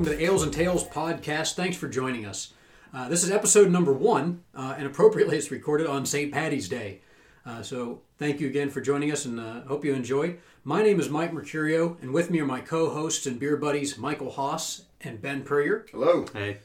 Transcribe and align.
Hi, 0.00 0.04
everyone. 0.04 0.16
Welcome 0.16 0.18
to 0.18 0.24
the 0.24 0.32
Ales 0.32 0.42
and 0.44 0.52
Tales 0.54 0.84
podcast. 0.88 1.54
Thanks 1.56 1.76
for 1.76 1.86
joining 1.86 2.24
us. 2.24 2.54
Uh, 2.94 3.10
this 3.10 3.22
is 3.22 3.30
episode 3.30 3.70
number 3.70 3.92
one, 3.92 4.42
uh, 4.54 4.74
and 4.78 4.86
appropriately, 4.86 5.36
it's 5.36 5.50
recorded 5.50 5.86
on 5.86 6.06
St. 6.06 6.32
Patty's 6.32 6.70
Day. 6.70 7.02
Uh, 7.44 7.60
so, 7.60 8.00
thank 8.16 8.40
you 8.40 8.46
again 8.48 8.70
for 8.70 8.80
joining 8.80 9.12
us, 9.12 9.26
and 9.26 9.38
uh, 9.38 9.60
hope 9.64 9.84
you 9.84 9.92
enjoy. 9.92 10.36
My 10.64 10.82
name 10.82 11.00
is 11.00 11.10
Mike 11.10 11.32
Mercurio, 11.32 12.00
and 12.00 12.14
with 12.14 12.30
me 12.30 12.40
are 12.40 12.46
my 12.46 12.62
co-hosts 12.62 13.26
and 13.26 13.38
beer 13.38 13.58
buddies 13.58 13.98
Michael 13.98 14.30
Haas 14.30 14.86
and 15.02 15.20
Ben 15.20 15.42
Purrier. 15.42 15.84
Hello. 15.92 16.24
Hey. 16.32 16.56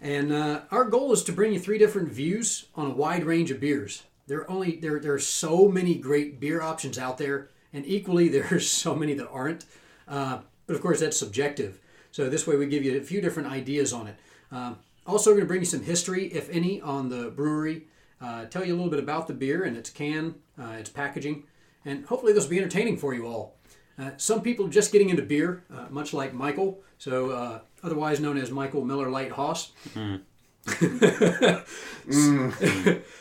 And 0.00 0.32
uh, 0.32 0.60
our 0.70 0.84
goal 0.84 1.10
is 1.10 1.24
to 1.24 1.32
bring 1.32 1.54
you 1.54 1.58
three 1.58 1.78
different 1.78 2.12
views 2.12 2.66
on 2.76 2.86
a 2.86 2.94
wide 2.94 3.24
range 3.24 3.50
of 3.50 3.58
beers. 3.58 4.04
There 4.28 4.42
are 4.42 4.50
only 4.50 4.76
there 4.76 5.00
there 5.00 5.14
are 5.14 5.18
so 5.18 5.66
many 5.66 5.96
great 5.96 6.38
beer 6.38 6.62
options 6.62 6.98
out 7.00 7.18
there, 7.18 7.50
and 7.72 7.84
equally 7.84 8.28
there 8.36 8.46
are 8.52 8.60
so 8.60 8.94
many 8.94 9.14
that 9.14 9.28
aren't. 9.28 9.64
Uh, 10.06 10.42
but 10.68 10.76
of 10.76 10.82
course, 10.82 11.00
that's 11.00 11.18
subjective. 11.18 11.80
So 12.16 12.30
this 12.30 12.46
way, 12.46 12.56
we 12.56 12.64
give 12.64 12.82
you 12.82 12.96
a 12.96 13.02
few 13.02 13.20
different 13.20 13.50
ideas 13.50 13.92
on 13.92 14.06
it. 14.06 14.16
Uh, 14.50 14.72
also, 15.06 15.28
we're 15.28 15.34
going 15.34 15.44
to 15.44 15.48
bring 15.48 15.60
you 15.60 15.66
some 15.66 15.82
history, 15.82 16.28
if 16.28 16.48
any, 16.48 16.80
on 16.80 17.10
the 17.10 17.28
brewery. 17.28 17.88
Uh, 18.22 18.46
tell 18.46 18.64
you 18.64 18.72
a 18.72 18.76
little 18.76 18.88
bit 18.88 19.00
about 19.00 19.26
the 19.26 19.34
beer 19.34 19.64
and 19.64 19.76
its 19.76 19.90
can, 19.90 20.36
uh, 20.58 20.76
its 20.78 20.88
packaging, 20.88 21.44
and 21.84 22.06
hopefully 22.06 22.32
this 22.32 22.44
will 22.44 22.52
be 22.52 22.58
entertaining 22.58 22.96
for 22.96 23.12
you 23.12 23.26
all. 23.26 23.56
Uh, 23.98 24.12
some 24.16 24.40
people 24.40 24.66
just 24.66 24.92
getting 24.92 25.10
into 25.10 25.20
beer, 25.20 25.62
uh, 25.70 25.88
much 25.90 26.14
like 26.14 26.32
Michael, 26.32 26.80
so 26.96 27.32
uh, 27.32 27.58
otherwise 27.82 28.18
known 28.18 28.38
as 28.38 28.50
Michael 28.50 28.82
Miller 28.82 29.10
Lite 29.10 29.32
Haas. 29.32 29.72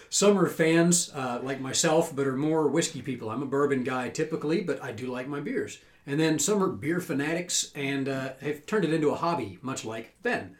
Some 0.09 0.39
are 0.39 0.47
fans 0.47 1.11
uh, 1.13 1.41
like 1.43 1.59
myself, 1.59 2.15
but 2.15 2.27
are 2.27 2.37
more 2.37 2.69
whiskey 2.69 3.01
people. 3.01 3.29
I'm 3.29 3.43
a 3.43 3.45
bourbon 3.45 3.83
guy 3.83 4.07
typically, 4.07 4.61
but 4.61 4.81
I 4.81 4.93
do 4.93 5.07
like 5.07 5.27
my 5.27 5.41
beers. 5.41 5.79
And 6.07 6.19
then 6.19 6.37
some 6.39 6.61
are 6.63 6.67
beer 6.67 6.99
fanatics 6.99 7.71
and 7.75 8.07
uh, 8.07 8.33
have 8.41 8.65
turned 8.65 8.85
it 8.85 8.93
into 8.93 9.09
a 9.09 9.15
hobby, 9.15 9.57
much 9.61 9.83
like 9.85 10.15
Ben. 10.23 10.55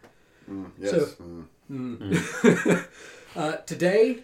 Yes. 0.80 0.92
So- 0.92 1.46
Mm. 1.72 2.88
Uh, 3.36 3.58
today, 3.66 4.24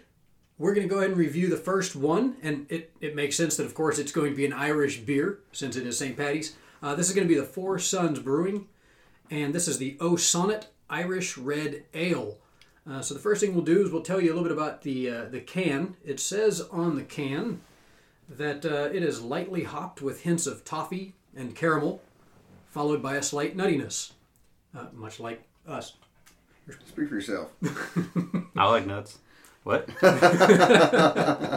we're 0.58 0.74
going 0.74 0.88
to 0.88 0.90
go 0.94 1.00
ahead 1.00 1.10
and 1.10 1.20
review 1.20 1.50
the 1.50 1.58
first 1.58 1.98
one, 1.98 2.38
and 2.42 2.66
it, 2.70 2.94
it 3.02 3.14
makes 3.14 3.36
sense 3.36 3.58
that, 3.58 3.66
of 3.66 3.74
course, 3.74 4.00
it's 4.00 4.14
going 4.14 4.30
to 4.32 4.38
be 4.38 4.46
an 4.46 4.54
Irish 4.54 5.00
beer 5.02 5.40
since 5.52 5.76
it 5.76 5.86
is 5.86 5.98
St. 5.98 6.16
Patty's. 6.16 6.56
Uh, 6.82 6.96
this 6.96 7.10
is 7.10 7.14
going 7.16 7.28
to 7.28 7.34
be 7.34 7.38
the 7.38 7.46
Four 7.46 7.78
Sons 7.78 8.20
Brewing, 8.20 8.70
and 9.30 9.54
this 9.54 9.68
is 9.68 9.80
the 9.80 9.98
O 10.00 10.16
Sonnet 10.16 10.68
Irish 10.90 11.38
Red 11.38 11.84
Ale. 11.94 12.38
Uh, 12.90 13.02
so 13.02 13.14
the 13.14 13.20
first 13.20 13.42
thing 13.42 13.54
we'll 13.54 13.66
do 13.66 13.84
is 13.84 13.92
we'll 13.92 14.02
tell 14.02 14.22
you 14.22 14.28
a 14.32 14.34
little 14.34 14.44
bit 14.48 14.54
about 14.58 14.84
the 14.84 15.10
uh, 15.10 15.26
the 15.26 15.42
can. 15.42 15.98
It 16.06 16.20
says 16.22 16.62
on 16.72 16.96
the 16.96 17.04
can 17.04 17.60
that 18.38 18.66
uh, 18.66 18.90
it 18.94 19.04
is 19.04 19.22
lightly 19.22 19.64
hopped 19.64 20.02
with 20.02 20.22
hints 20.24 20.48
of 20.48 20.64
toffee 20.64 21.14
and 21.36 21.56
caramel, 21.56 22.02
followed 22.70 23.02
by 23.02 23.16
a 23.16 23.24
slight 23.24 23.56
nuttiness, 23.56 24.12
uh, 24.76 24.88
much 24.94 25.20
like 25.20 25.44
us. 25.68 25.94
Speak 26.88 27.10
for 27.10 27.16
yourself. 27.16 27.50
I 28.56 28.68
like 28.70 28.86
nuts. 28.86 29.20
What? 29.64 29.90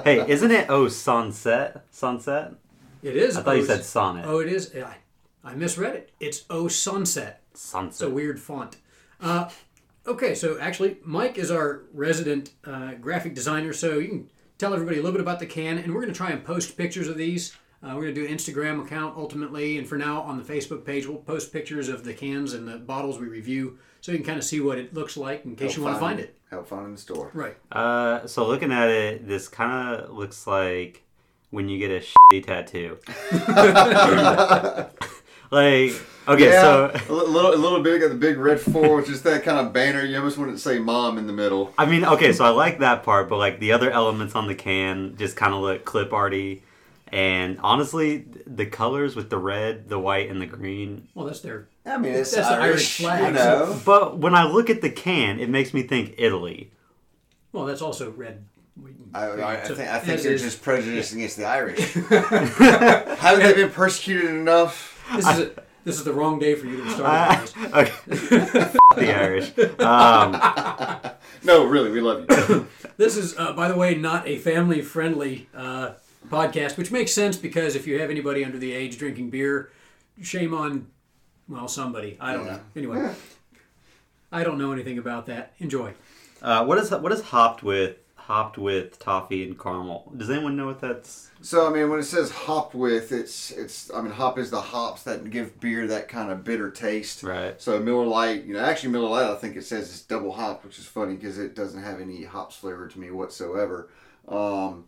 hey, 0.05 0.25
isn't 0.28 0.50
it 0.50 0.66
oh 0.69 0.89
sunset? 0.89 1.84
Sunset? 1.91 2.55
It 3.03 3.16
is. 3.16 3.36
I 3.36 3.42
thought 3.42 3.56
you 3.56 3.66
said 3.66 3.84
sonnet. 3.84 4.25
Oh, 4.27 4.38
it 4.41 4.48
is. 4.48 4.75
I, 4.75 4.97
I 5.44 5.55
misread 5.55 5.94
it. 5.94 6.11
It's 6.20 6.44
O 6.48 6.69
Sunset. 6.69 7.42
Sunset. 7.53 7.92
It's 7.92 8.00
a 8.00 8.09
weird 8.09 8.41
font. 8.41 8.78
Uh, 9.21 9.50
okay, 10.06 10.34
so 10.34 10.59
actually, 10.59 10.97
Mike 11.04 11.37
is 11.37 11.50
our 11.50 11.82
resident 11.93 12.50
uh, 12.65 12.94
graphic 12.94 13.34
designer, 13.34 13.75
so 13.75 13.98
you 13.98 14.09
can 14.09 14.31
tell 14.59 14.72
everybody 14.72 14.98
a 14.98 15.03
little 15.03 15.12
bit 15.12 15.20
about 15.20 15.41
the 15.41 15.47
can, 15.47 15.78
and 15.78 15.94
we're 15.94 16.00
going 16.00 16.12
to 16.12 16.16
try 16.16 16.31
and 16.31 16.44
post 16.44 16.76
pictures 16.76 17.09
of 17.09 17.16
these. 17.16 17.56
Uh, 17.82 17.88
we're 17.94 18.03
going 18.03 18.15
to 18.15 18.20
do 18.22 18.26
an 18.26 18.34
Instagram 18.34 18.82
account 18.82 19.16
ultimately, 19.16 19.76
and 19.76 19.87
for 19.87 19.98
now 19.98 20.22
on 20.22 20.38
the 20.38 20.44
Facebook 20.44 20.84
page, 20.84 21.06
we'll 21.06 21.19
post 21.19 21.53
pictures 21.53 21.88
of 21.88 22.03
the 22.04 22.15
cans 22.15 22.54
and 22.54 22.66
the 22.66 22.78
bottles 22.78 23.19
we 23.19 23.26
review, 23.26 23.78
so 24.00 24.12
you 24.12 24.19
can 24.19 24.26
kind 24.26 24.38
of 24.38 24.44
see 24.44 24.60
what 24.60 24.78
it 24.78 24.94
looks 24.94 25.16
like 25.16 25.44
in 25.44 25.54
case 25.54 25.76
you 25.76 25.82
want 25.82 25.97
to 25.97 26.00
find 26.00 26.19
it. 26.19 26.34
Help 26.50 26.66
find 26.66 26.82
it 26.82 26.87
in 26.87 26.92
the 26.92 27.00
store. 27.00 27.31
Right. 27.34 27.56
Uh, 27.70 28.26
so 28.26 28.47
looking 28.47 28.72
at 28.72 28.88
it, 28.88 29.26
this 29.28 29.48
kind 29.48 30.00
of 30.00 30.10
looks 30.10 30.47
like 30.47 31.03
when 31.50 31.69
you 31.69 31.78
get 31.78 31.91
a 31.91 32.04
shitty 32.32 32.47
tattoo. 32.47 32.98
like, 35.54 36.03
okay, 36.28 36.50
yeah, 36.50 36.60
so 36.60 36.91
a 37.09 37.12
little, 37.12 37.54
a 37.54 37.56
little 37.56 37.82
bit. 37.82 38.00
Got 38.00 38.09
the 38.09 38.15
big 38.15 38.37
red 38.38 38.60
four, 38.60 38.97
which 38.97 39.09
is 39.09 39.22
that 39.22 39.42
kind 39.42 39.65
of 39.66 39.72
banner. 39.72 40.04
You 40.04 40.16
almost 40.19 40.37
wouldn't 40.38 40.60
say 40.60 40.78
"mom" 40.78 41.19
in 41.19 41.26
the 41.26 41.32
middle. 41.32 41.72
I 41.78 41.87
mean, 41.87 42.04
okay, 42.04 42.32
so 42.32 42.44
I 42.44 42.50
like 42.50 42.81
that 42.81 43.03
part, 43.03 43.28
but 43.28 43.38
like 43.38 43.60
the 43.60 43.72
other 43.72 43.91
elements 43.91 44.34
on 44.34 44.47
the 44.48 44.54
can 44.54 45.16
just 45.16 45.37
kind 45.37 45.54
of 45.54 45.60
look 45.60 45.84
clip 45.84 46.12
arty. 46.12 46.62
And 47.09 47.60
honestly, 47.62 48.25
the 48.47 48.66
colors 48.66 49.15
with 49.15 49.31
the 49.31 49.38
red, 49.38 49.88
the 49.88 50.00
white, 50.00 50.31
and 50.31 50.41
the 50.41 50.47
green. 50.47 51.06
Well, 51.15 51.26
that's 51.26 51.41
their. 51.41 51.69
I 51.86 51.97
mean, 51.98 52.12
it's 52.12 52.34
That's 52.34 52.48
the 52.48 52.54
Irish 52.54 52.97
flag, 52.97 53.22
You 53.26 53.32
know, 53.32 53.81
But 53.84 54.19
when 54.19 54.34
I 54.34 54.44
look 54.44 54.69
at 54.69 54.81
the 54.81 54.91
can, 54.91 55.38
it 55.38 55.48
makes 55.48 55.72
me 55.75 55.82
think 55.82 56.15
Italy. 56.19 56.72
Well, 57.53 57.66
that's 57.66 57.82
also 57.82 58.10
red. 58.10 58.44
I, 59.15 59.26
I, 59.26 59.53
I 59.53 59.56
think, 59.60 59.78
I 59.78 59.98
think 60.00 60.19
as 60.19 60.25
you're 60.25 60.32
is- 60.32 60.42
just 60.42 60.62
prejudiced 60.62 61.12
against 61.12 61.36
the 61.36 61.44
Irish. 61.44 61.92
Haven't 61.94 63.42
they 63.44 63.54
been 63.54 63.71
persecuted 63.71 64.31
enough? 64.31 64.94
This 65.15 65.26
is 65.28 65.38
a, 65.38 65.50
this 65.84 65.97
is 65.98 66.04
the 66.04 66.12
wrong 66.12 66.38
day 66.38 66.54
for 66.54 66.66
you 66.66 66.82
to 66.82 66.91
start. 66.91 67.53
I- 67.72 67.84
this. 68.06 68.34
okay. 68.54 68.78
the 68.97 69.15
Irish. 69.15 69.53
Um, 69.81 71.10
No, 71.44 71.66
really, 71.66 71.91
we 71.91 72.00
love 72.00 72.25
you. 72.28 72.66
This 72.97 73.16
is, 73.16 73.37
uh, 73.37 73.53
by 73.54 73.66
the 73.69 73.76
way, 73.76 73.97
not 73.97 74.26
a 74.28 74.38
family 74.38 74.81
friendly 74.81 75.48
uh, 75.54 75.92
podcast, 76.28 76.76
which 76.78 76.91
makes 76.92 77.12
sense 77.12 77.37
because 77.37 77.75
if 77.75 77.87
you 77.88 77.98
have 78.00 78.09
anybody 78.09 78.44
under 78.44 78.56
the 78.56 78.72
age 78.72 78.97
drinking 78.98 79.31
beer, 79.31 79.70
shame 80.22 80.54
on, 80.54 80.87
well, 81.48 81.66
somebody. 81.66 82.16
I 82.21 82.32
don't 82.34 82.47
know. 82.47 82.60
Anyway, 82.76 83.12
I 84.31 84.44
don't 84.44 84.59
know 84.59 84.71
anything 84.72 84.98
about 84.98 85.26
that. 85.26 85.54
Enjoy. 85.59 85.92
uh, 86.41 86.65
what 86.65 86.78
is 86.78 86.91
what 86.92 87.10
is 87.12 87.21
hopped 87.21 87.62
with 87.65 87.97
hopped 88.26 88.56
with 88.56 88.98
toffee 88.98 89.44
and 89.44 89.58
caramel? 89.58 90.10
Does 90.16 90.30
anyone 90.30 90.56
know 90.56 90.66
what 90.66 90.80
that's? 90.80 91.30
So 91.42 91.66
I 91.66 91.70
mean, 91.70 91.90
when 91.90 92.00
it 92.00 92.04
says 92.04 92.30
hopped 92.30 92.74
with, 92.74 93.12
it's 93.12 93.50
it's. 93.50 93.92
I 93.92 94.00
mean, 94.00 94.12
hop 94.12 94.38
is 94.38 94.50
the 94.50 94.60
hops 94.60 95.02
that 95.02 95.28
give 95.28 95.60
beer 95.60 95.86
that 95.88 96.08
kind 96.08 96.30
of 96.30 96.42
bitter 96.42 96.70
taste. 96.70 97.22
Right. 97.22 97.60
So 97.60 97.78
Miller 97.80 98.06
Lite, 98.06 98.44
you 98.44 98.54
know, 98.54 98.60
actually 98.60 98.90
Miller 98.90 99.10
Lite, 99.10 99.30
I 99.30 99.34
think 99.36 99.56
it 99.56 99.64
says 99.64 99.90
it's 99.90 100.02
double 100.02 100.32
hopped, 100.32 100.64
which 100.64 100.78
is 100.78 100.86
funny 100.86 101.14
because 101.14 101.38
it 101.38 101.54
doesn't 101.54 101.82
have 101.82 102.00
any 102.00 102.24
hops 102.24 102.56
flavor 102.56 102.88
to 102.88 102.98
me 102.98 103.10
whatsoever. 103.10 103.90
Um, 104.26 104.86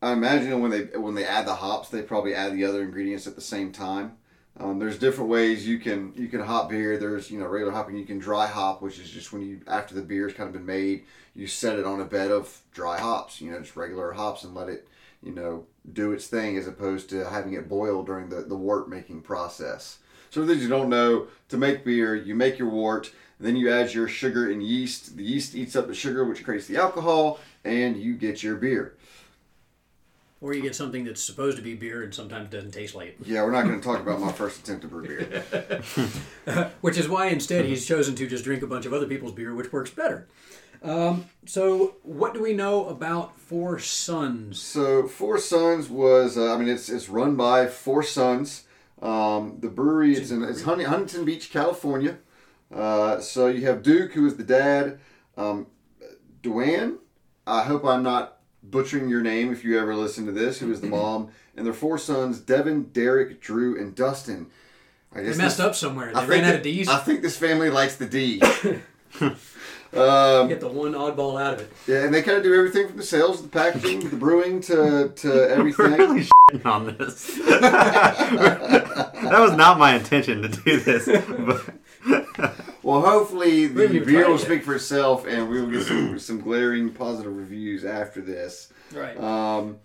I 0.00 0.12
imagine 0.12 0.60
when 0.60 0.70
they 0.70 0.84
when 0.98 1.14
they 1.14 1.26
add 1.26 1.46
the 1.46 1.54
hops, 1.54 1.90
they 1.90 2.02
probably 2.02 2.34
add 2.34 2.54
the 2.54 2.64
other 2.64 2.82
ingredients 2.82 3.26
at 3.26 3.34
the 3.34 3.42
same 3.42 3.70
time. 3.72 4.16
Um, 4.58 4.78
there's 4.78 4.98
different 4.98 5.28
ways 5.28 5.66
you 5.66 5.78
can 5.78 6.12
you 6.16 6.28
can 6.28 6.40
hop 6.40 6.70
beer. 6.70 6.96
There's 6.96 7.30
you 7.30 7.38
know 7.38 7.46
regular 7.46 7.72
hopping. 7.72 7.96
You 7.96 8.06
can 8.06 8.18
dry 8.18 8.46
hop, 8.46 8.80
which 8.80 8.98
is 8.98 9.10
just 9.10 9.32
when 9.32 9.42
you 9.42 9.60
after 9.66 9.94
the 9.94 10.02
beer's 10.02 10.32
kind 10.32 10.46
of 10.46 10.54
been 10.54 10.66
made, 10.66 11.04
you 11.34 11.46
set 11.46 11.78
it 11.78 11.84
on 11.84 12.00
a 12.00 12.04
bed 12.04 12.30
of 12.30 12.62
dry 12.72 12.98
hops. 12.98 13.40
You 13.40 13.50
know, 13.50 13.60
just 13.60 13.76
regular 13.76 14.12
hops 14.12 14.44
and 14.44 14.54
let 14.54 14.68
it 14.68 14.88
you 15.22 15.32
know 15.32 15.66
do 15.92 16.12
its 16.12 16.26
thing 16.26 16.56
as 16.56 16.66
opposed 16.66 17.10
to 17.10 17.28
having 17.28 17.52
it 17.52 17.68
boil 17.68 18.02
during 18.02 18.30
the 18.30 18.42
the 18.42 18.56
wort 18.56 18.88
making 18.88 19.20
process. 19.20 19.98
So 20.30 20.40
for 20.40 20.46
those 20.46 20.62
you 20.62 20.68
don't 20.68 20.88
know, 20.88 21.28
to 21.48 21.56
make 21.56 21.84
beer, 21.84 22.14
you 22.14 22.34
make 22.34 22.58
your 22.58 22.68
wort, 22.68 23.12
then 23.38 23.56
you 23.56 23.70
add 23.70 23.92
your 23.92 24.08
sugar 24.08 24.50
and 24.50 24.62
yeast. 24.62 25.16
The 25.16 25.22
yeast 25.22 25.54
eats 25.54 25.76
up 25.76 25.86
the 25.86 25.94
sugar, 25.94 26.24
which 26.24 26.44
creates 26.44 26.66
the 26.66 26.76
alcohol, 26.78 27.38
and 27.64 27.96
you 27.96 28.14
get 28.14 28.42
your 28.42 28.56
beer. 28.56 28.95
Or 30.40 30.52
you 30.52 30.60
get 30.60 30.74
something 30.74 31.04
that's 31.04 31.22
supposed 31.22 31.56
to 31.56 31.62
be 31.62 31.74
beer 31.74 32.02
and 32.02 32.14
sometimes 32.14 32.50
doesn't 32.50 32.72
taste 32.72 32.94
like 32.94 33.08
it. 33.08 33.16
Yeah, 33.24 33.42
we're 33.42 33.52
not 33.52 33.64
going 33.64 33.80
to 33.80 33.84
talk 33.84 34.00
about 34.00 34.20
my 34.20 34.30
first 34.30 34.60
attempt 34.60 34.82
to 34.82 34.88
brew 34.88 35.06
beer. 35.06 35.82
Which 36.82 36.98
is 36.98 37.08
why 37.08 37.28
instead 37.28 37.64
he's 37.64 37.86
chosen 37.86 38.14
to 38.16 38.26
just 38.26 38.44
drink 38.44 38.62
a 38.62 38.66
bunch 38.66 38.84
of 38.84 38.92
other 38.92 39.06
people's 39.06 39.32
beer, 39.32 39.54
which 39.54 39.72
works 39.72 39.90
better. 39.90 40.28
Um, 40.82 41.26
so, 41.46 41.96
what 42.02 42.34
do 42.34 42.42
we 42.42 42.52
know 42.52 42.86
about 42.88 43.38
Four 43.40 43.78
Sons? 43.78 44.60
So 44.60 45.08
Four 45.08 45.38
Sons 45.38 45.88
was, 45.88 46.36
uh, 46.36 46.54
I 46.54 46.58
mean, 46.58 46.68
it's 46.68 46.88
it's 46.88 47.08
run 47.08 47.34
by 47.34 47.66
Four 47.66 48.02
Sons. 48.02 48.64
Um, 49.00 49.56
the 49.60 49.68
brewery 49.68 50.12
is 50.12 50.30
in 50.32 50.42
it's 50.42 50.62
Hun- 50.62 50.80
Huntington 50.80 51.24
Beach, 51.24 51.50
California. 51.50 52.18
Uh, 52.72 53.20
so 53.20 53.48
you 53.48 53.66
have 53.66 53.82
Duke, 53.82 54.12
who 54.12 54.26
is 54.26 54.36
the 54.36 54.44
dad. 54.44 54.98
Um, 55.36 55.66
Duane, 56.42 56.98
I 57.46 57.64
hope 57.64 57.84
I'm 57.84 58.02
not 58.02 58.35
butchering 58.70 59.08
your 59.08 59.22
name 59.22 59.52
if 59.52 59.64
you 59.64 59.78
ever 59.78 59.94
listen 59.94 60.26
to 60.26 60.32
this. 60.32 60.58
Who 60.58 60.72
is 60.72 60.80
the 60.80 60.86
mom? 60.88 61.28
And 61.56 61.66
their 61.66 61.74
four 61.74 61.98
sons: 61.98 62.40
Devin, 62.40 62.90
Derek, 62.92 63.40
Drew, 63.40 63.78
and 63.80 63.94
Dustin. 63.94 64.46
I 65.14 65.20
They 65.20 65.26
guess 65.28 65.36
messed 65.38 65.56
this- 65.58 65.66
up 65.66 65.74
somewhere. 65.74 66.12
They 66.12 66.20
I 66.20 66.26
ran 66.26 66.28
think 66.28 66.44
out 66.44 66.48
that- 66.48 66.56
of 66.56 66.62
D's. 66.62 66.88
I 66.88 66.98
think 66.98 67.22
this 67.22 67.36
family 67.36 67.70
likes 67.70 67.96
the 67.96 68.06
D. 68.06 68.42
um, 69.20 70.48
Get 70.48 70.60
the 70.60 70.68
one 70.68 70.92
oddball 70.92 71.40
out 71.40 71.54
of 71.54 71.60
it. 71.60 71.72
yeah, 71.86 72.04
and 72.04 72.12
they 72.12 72.20
kind 72.22 72.36
of 72.36 72.42
do 72.42 72.52
everything 72.54 72.88
from 72.88 72.96
the 72.98 73.02
sales, 73.02 73.40
the 73.40 73.48
packaging, 73.48 74.00
the 74.10 74.16
brewing 74.16 74.60
to 74.62 75.10
to 75.16 75.28
We're 75.28 75.48
everything. 75.48 75.92
really 75.92 76.26
shitting 76.50 76.66
on 76.66 76.86
this. 76.98 77.34
that 77.36 79.38
was 79.40 79.56
not 79.56 79.78
my 79.78 79.94
intention 79.96 80.42
to 80.42 80.48
do 80.48 80.80
this. 80.80 81.06
But 81.06 81.64
Well, 82.86 83.00
hopefully 83.00 83.50
We 83.50 83.62
haven't 83.62 83.76
the 83.76 83.84
even 83.96 84.06
beer 84.06 84.28
will 84.28 84.38
speak 84.38 84.62
for 84.62 84.76
itself, 84.76 85.26
and 85.26 85.50
we 85.50 85.60
will 85.60 85.68
get 85.70 85.82
some, 85.82 86.16
some 86.20 86.40
glaring 86.40 86.92
positive 86.92 87.36
reviews 87.36 87.84
after 87.84 88.20
this. 88.20 88.72
Right. 88.94 89.18
Um, 89.18 89.78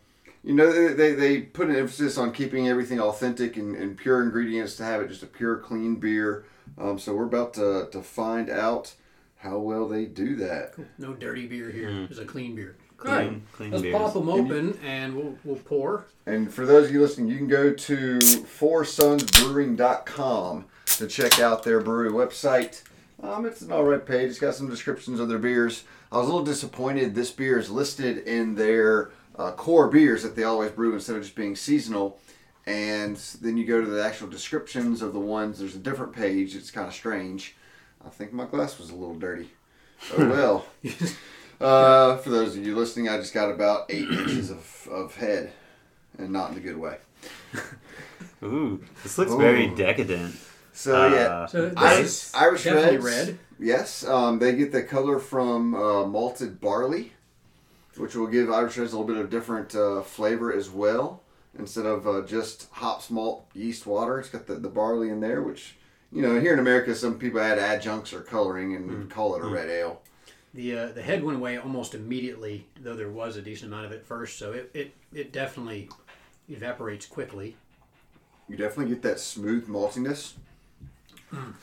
you 0.43 0.53
know, 0.53 0.71
they, 0.71 0.93
they, 0.93 1.13
they 1.15 1.41
put 1.41 1.69
an 1.69 1.75
emphasis 1.75 2.19
on 2.19 2.31
keeping 2.31 2.67
everything 2.67 2.99
authentic 2.99 3.57
and, 3.57 3.75
and 3.75 3.97
pure 3.97 4.21
ingredients 4.21 4.75
to 4.75 4.83
have 4.83 5.01
it 5.01 5.07
just 5.07 5.23
a 5.23 5.27
pure, 5.27 5.57
clean 5.57 5.95
beer. 5.95 6.45
Um, 6.77 6.99
so 6.99 7.15
we're 7.15 7.25
about 7.25 7.55
to, 7.55 7.89
to 7.91 8.03
find 8.03 8.51
out 8.51 8.93
how 9.37 9.57
well 9.57 9.87
they 9.87 10.05
do 10.05 10.35
that. 10.35 10.75
No 10.99 11.13
dirty 11.13 11.47
beer 11.47 11.71
here. 11.71 12.05
It's 12.07 12.19
a 12.19 12.25
clean 12.25 12.53
beer. 12.55 12.75
Clean- 12.97 13.13
All 13.13 13.19
right, 13.19 13.41
clean 13.53 13.71
let's 13.71 13.81
beers. 13.81 13.97
pop 13.97 14.13
them 14.13 14.29
open 14.29 14.77
and 14.85 15.15
we'll 15.15 15.35
we'll 15.43 15.55
pour. 15.55 16.05
And 16.27 16.53
for 16.53 16.67
those 16.67 16.89
of 16.89 16.93
you 16.93 17.01
listening, 17.01 17.29
you 17.29 17.37
can 17.37 17.47
go 17.47 17.73
to 17.73 18.19
foursonsbrewing.com 18.19 20.65
to 20.85 21.07
check 21.07 21.39
out 21.39 21.63
their 21.63 21.81
brewery 21.81 22.11
website. 22.11 22.83
Um, 23.21 23.45
it's 23.45 23.61
an 23.61 23.71
alright 23.71 24.05
page. 24.05 24.29
It's 24.29 24.39
got 24.39 24.55
some 24.55 24.69
descriptions 24.69 25.19
of 25.19 25.29
their 25.29 25.37
beers. 25.37 25.83
I 26.11 26.17
was 26.17 26.27
a 26.27 26.29
little 26.29 26.45
disappointed. 26.45 27.13
This 27.13 27.31
beer 27.31 27.59
is 27.59 27.69
listed 27.69 28.19
in 28.27 28.55
their 28.55 29.11
uh, 29.35 29.51
core 29.51 29.87
beers 29.89 30.23
that 30.23 30.35
they 30.35 30.43
always 30.43 30.71
brew 30.71 30.93
instead 30.93 31.15
of 31.15 31.23
just 31.23 31.35
being 31.35 31.55
seasonal. 31.55 32.19
And 32.65 33.17
then 33.41 33.57
you 33.57 33.65
go 33.65 33.81
to 33.81 33.87
the 33.87 34.03
actual 34.03 34.27
descriptions 34.27 35.01
of 35.01 35.13
the 35.13 35.19
ones. 35.19 35.59
There's 35.59 35.75
a 35.75 35.79
different 35.79 36.13
page. 36.13 36.55
It's 36.55 36.71
kind 36.71 36.87
of 36.87 36.93
strange. 36.93 37.55
I 38.05 38.09
think 38.09 38.33
my 38.33 38.45
glass 38.45 38.79
was 38.79 38.89
a 38.89 38.95
little 38.95 39.15
dirty. 39.15 39.49
Oh 40.17 40.27
well. 40.29 40.65
Uh, 41.59 42.17
for 42.17 42.31
those 42.31 42.57
of 42.57 42.65
you 42.65 42.75
listening, 42.75 43.07
I 43.07 43.17
just 43.17 43.35
got 43.35 43.51
about 43.51 43.85
eight 43.89 44.09
inches 44.11 44.49
of, 44.49 44.87
of 44.91 45.15
head, 45.15 45.53
and 46.17 46.31
not 46.31 46.51
in 46.51 46.57
a 46.57 46.59
good 46.59 46.77
way. 46.77 46.97
Ooh, 48.43 48.83
this 49.03 49.19
looks 49.19 49.33
very 49.35 49.67
decadent. 49.67 50.35
So 50.73 51.07
yeah, 51.07 51.17
Uh, 51.27 51.47
So 51.47 51.73
Irish, 51.77 52.33
Irish 52.33 52.65
Reds, 52.65 53.03
red. 53.03 53.39
Yes, 53.59 54.05
um, 54.07 54.39
they 54.39 54.55
get 54.55 54.71
the 54.71 54.83
color 54.83 55.19
from 55.19 55.75
uh, 55.75 56.05
malted 56.05 56.59
barley, 56.59 57.11
which 57.97 58.15
will 58.15 58.27
give 58.27 58.49
Irish 58.49 58.77
Reds 58.77 58.93
a 58.93 58.97
little 58.97 59.13
bit 59.13 59.23
of 59.23 59.29
different 59.29 59.75
uh, 59.75 60.01
flavor 60.01 60.51
as 60.53 60.69
well. 60.69 61.21
Instead 61.59 61.85
of 61.85 62.07
uh, 62.07 62.21
just 62.21 62.69
hops, 62.71 63.09
malt, 63.11 63.45
yeast, 63.53 63.85
water, 63.85 64.19
it's 64.19 64.29
got 64.29 64.47
the, 64.47 64.55
the 64.55 64.69
barley 64.69 65.09
in 65.09 65.19
there, 65.19 65.41
which 65.41 65.75
you 66.11 66.21
know 66.21 66.39
here 66.39 66.53
in 66.53 66.59
America 66.59 66.95
some 66.95 67.19
people 67.19 67.41
add 67.41 67.59
adjuncts 67.59 68.13
or 68.13 68.21
coloring 68.21 68.75
and 68.75 68.89
Mm. 68.89 69.09
call 69.09 69.35
it 69.35 69.43
a 69.43 69.47
red 69.47 69.69
ale. 69.69 70.01
The 70.53 70.77
uh, 70.77 70.87
the 70.93 71.01
head 71.01 71.23
went 71.23 71.37
away 71.37 71.57
almost 71.57 71.93
immediately, 71.93 72.65
though 72.81 72.95
there 72.95 73.09
was 73.11 73.35
a 73.35 73.41
decent 73.41 73.71
amount 73.71 73.85
of 73.85 73.91
it 73.91 74.05
first. 74.05 74.37
So 74.39 74.53
it, 74.53 74.71
it, 74.73 74.93
it 75.13 75.31
definitely 75.33 75.89
evaporates 76.49 77.05
quickly. 77.05 77.57
You 78.49 78.55
definitely 78.57 78.93
get 78.93 79.01
that 79.03 79.19
smooth 79.19 79.67
maltiness. 79.67 80.33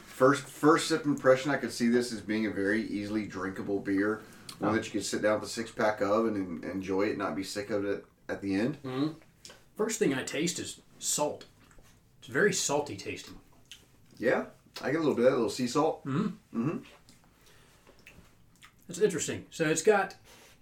First 0.06 0.44
first 0.44 0.88
sip 0.88 1.04
impression, 1.04 1.50
I 1.50 1.56
could 1.56 1.72
see 1.72 1.88
this 1.88 2.12
as 2.12 2.20
being 2.20 2.46
a 2.46 2.50
very 2.50 2.82
easily 2.86 3.26
drinkable 3.26 3.78
beer, 3.78 4.22
one 4.58 4.72
that 4.72 4.80
oh. 4.80 4.84
you 4.84 4.90
could 4.90 5.04
sit 5.04 5.22
down 5.22 5.40
with 5.40 5.48
a 5.48 5.52
six 5.52 5.70
pack 5.70 6.00
of 6.00 6.26
and, 6.26 6.64
en- 6.64 6.70
enjoy 6.70 7.02
it, 7.02 7.18
not 7.18 7.36
be 7.36 7.44
sick 7.44 7.70
of 7.70 7.84
it 7.84 8.04
at 8.28 8.40
the 8.40 8.54
end. 8.54 8.82
Mm-hmm. 8.82 9.08
First 9.76 9.98
thing 9.98 10.14
I 10.14 10.24
taste 10.24 10.58
is 10.58 10.80
salt. 10.98 11.44
It's 12.18 12.28
very 12.28 12.52
salty 12.52 12.96
tasting. 12.96 13.36
Yeah, 14.18 14.46
I 14.82 14.90
get 14.90 14.96
a 14.96 14.98
little 14.98 15.14
bit 15.14 15.26
of 15.26 15.30
that, 15.30 15.36
a 15.36 15.40
little 15.40 15.50
sea 15.50 15.68
salt. 15.68 16.04
Mm-hmm. 16.04 16.60
Mm-hmm. 16.60 16.78
It's 18.88 18.98
interesting. 18.98 19.46
So 19.50 19.66
it's 19.66 19.82
got 19.82 20.16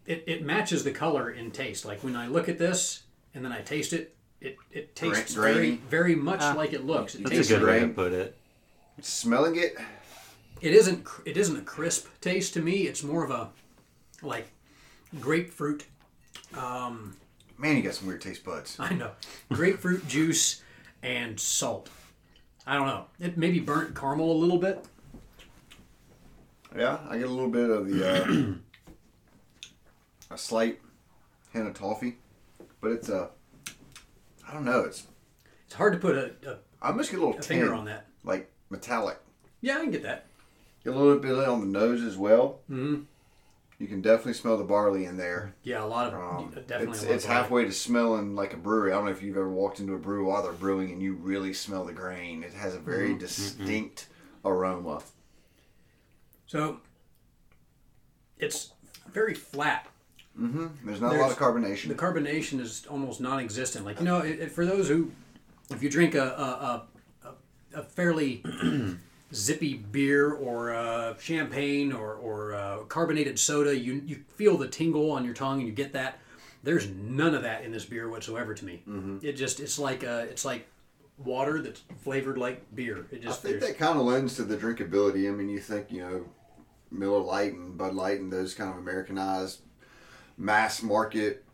it, 0.05 0.25
it 0.26 0.44
matches 0.44 0.85
the 0.85 0.91
color 0.91 1.31
in 1.31 1.50
taste. 1.50 1.85
Like 1.85 2.05
when 2.05 2.17
I 2.17 2.26
look 2.26 2.49
at 2.49 2.59
this 2.59 3.05
and 3.35 3.44
then 3.44 3.52
I 3.52 3.62
taste 3.62 3.93
it, 3.93 4.14
it, 4.41 4.56
it 4.70 4.94
tastes 4.94 5.35
Gra- 5.35 5.52
very 5.52 5.76
very 5.88 6.14
much 6.14 6.43
ah. 6.43 6.55
like 6.55 6.73
it 6.73 6.85
looks. 6.85 7.14
It 7.14 7.23
That's 7.23 7.37
tastes 7.37 7.50
a 7.52 7.59
good 7.59 7.67
way 7.67 7.81
to 7.81 7.87
great. 7.87 7.97
put 7.97 8.12
it. 8.12 8.37
Smelling 9.02 9.56
it, 9.56 9.76
it 10.60 10.72
isn't 10.72 11.06
it 11.25 11.37
isn't 11.37 11.56
a 11.56 11.62
crisp 11.62 12.06
taste 12.20 12.54
to 12.54 12.62
me. 12.62 12.82
It's 12.82 13.02
more 13.02 13.25
of 13.25 13.31
a 13.31 13.50
like 14.22 14.48
grapefruit. 15.20 15.84
Um, 16.56 17.16
man, 17.58 17.76
you 17.76 17.82
got 17.82 17.94
some 17.94 18.08
weird 18.08 18.22
taste 18.22 18.44
buds. 18.44 18.76
I 18.81 18.94
know 18.94 19.10
grapefruit 19.52 20.08
juice 20.08 20.62
and 21.02 21.38
salt. 21.38 21.90
I 22.66 22.75
don't 22.75 22.87
know. 22.87 23.04
It 23.20 23.37
maybe 23.37 23.60
burnt 23.60 23.94
caramel 23.94 24.32
a 24.32 24.38
little 24.38 24.58
bit. 24.58 24.84
Yeah, 26.76 26.99
I 27.08 27.19
get 27.19 27.28
a 27.28 27.31
little 27.31 27.50
bit 27.50 27.70
of 27.70 27.88
the 27.88 28.04
uh, 28.08 28.54
a 30.34 30.38
slight 30.38 30.81
hint 31.52 31.69
of 31.69 31.75
toffee, 31.75 32.16
but 32.81 32.92
it's 32.92 33.08
a 33.08 33.31
I 34.49 34.52
don't 34.54 34.64
know. 34.64 34.81
It's 34.81 35.06
It's 35.66 35.75
hard 35.75 35.92
to 35.92 35.99
put 35.99 36.16
a, 36.16 36.32
a, 36.50 36.56
I 36.81 36.92
must 36.92 37.10
get 37.10 37.20
a 37.20 37.25
little 37.25 37.38
a 37.38 37.42
finger 37.42 37.75
on 37.75 37.84
that. 37.87 38.06
like 38.25 38.50
metallic. 38.70 39.18
Yeah, 39.60 39.78
I 39.78 39.82
can 39.82 39.90
get 39.90 40.02
that. 40.02 40.26
Get 40.84 40.94
a 40.94 40.98
little 40.98 41.18
bit 41.18 41.32
on 41.48 41.60
the 41.60 41.66
nose 41.66 42.02
as 42.02 42.16
well. 42.16 42.60
Mm-hmm. 42.70 43.02
You 43.78 43.86
can 43.88 44.00
definitely 44.00 44.32
smell 44.34 44.56
the 44.56 44.64
barley 44.64 45.04
in 45.04 45.16
there. 45.18 45.54
Yeah, 45.62 45.84
a 45.84 45.86
lot 45.86 46.12
of 46.12 46.14
Um, 46.14 46.50
definitely. 46.66 46.92
it's 46.94 47.02
it's 47.02 47.24
halfway 47.26 47.64
to 47.64 47.72
smelling 47.72 48.34
like 48.34 48.54
a 48.54 48.56
brewery. 48.56 48.92
I 48.92 48.94
don't 48.96 49.04
know 49.04 49.10
if 49.10 49.22
you've 49.22 49.36
ever 49.36 49.50
walked 49.50 49.80
into 49.80 49.92
a 49.94 49.98
brewery 49.98 50.22
while 50.24 50.42
they're 50.42 50.52
brewing 50.52 50.92
and 50.92 51.02
you 51.02 51.12
really 51.14 51.52
smell 51.52 51.84
the 51.84 51.92
grain. 51.92 52.42
It 52.42 52.54
has 52.54 52.74
a 52.74 52.78
very 52.78 53.10
Mm-hmm. 53.10 53.18
distinct 53.18 54.06
aroma. 54.46 55.02
So 56.46 56.80
it's 58.38 58.72
very 59.12 59.34
flat. 59.34 59.86
There's 60.38 61.00
not 61.00 61.14
a 61.14 61.18
lot 61.18 61.30
of 61.30 61.38
carbonation. 61.38 61.88
The 61.88 61.94
carbonation 61.94 62.60
is 62.60 62.86
almost 62.90 63.20
non-existent. 63.22 63.84
Like 63.86 63.98
you 63.98 64.04
know, 64.04 64.18
it, 64.18 64.38
it- 64.40 64.52
for 64.52 64.66
those 64.66 64.88
who, 64.88 65.10
if 65.70 65.82
you 65.82 65.88
drink 65.90 66.14
a 66.14 66.22
a, 66.24 66.86
a, 67.76 67.82
fairly 67.82 68.43
zippy 69.34 69.75
beer 69.75 70.32
or 70.32 70.75
uh, 70.75 71.17
champagne 71.19 71.93
or 71.93 72.14
or 72.14 72.55
uh, 72.55 72.78
carbonated 72.88 73.38
soda, 73.38 73.76
you 73.76 74.02
you 74.05 74.25
feel 74.37 74.56
the 74.56 74.69
tingle 74.69 75.11
on 75.11 75.25
your 75.25 75.34
tongue 75.34 75.58
and 75.58 75.69
you 75.69 75.75
get 75.75 75.93
that. 75.93 76.19
There's 76.62 76.88
none 76.88 77.34
of 77.34 77.43
that 77.43 77.64
in 77.64 77.70
this 77.70 77.84
beer 77.84 78.08
whatsoever 78.08 78.55
to 78.55 78.64
me. 78.64 78.82
Mm-hmm. 78.88 79.19
It 79.23 79.32
just 79.32 79.61
it's 79.61 79.78
like 79.78 80.05
uh, 80.05 80.25
it's 80.28 80.44
like 80.44 80.67
water 81.19 81.61
that's 81.61 81.82
flavored 82.02 82.38
like 82.38 82.75
beer. 82.75 83.06
It 83.11 83.20
I 83.20 83.25
just 83.25 83.43
think 83.43 83.61
that 83.61 83.78
kind 83.78 83.99
of 83.99 84.05
lends 84.05 84.37
to 84.37 84.44
the 84.44 84.56
drinkability. 84.56 85.28
I 85.28 85.34
mean, 85.34 85.49
you 85.49 85.61
think 85.61 85.90
you 85.90 86.00
know 86.00 86.25
Miller 86.90 87.20
Lite 87.20 87.52
and 87.52 87.76
Bud 87.76 87.94
Light 87.94 88.20
and 88.20 88.32
those 88.32 88.55
kind 88.55 88.70
of 88.70 88.78
Americanized 88.78 89.61
mass 90.38 90.82
market 90.82 91.44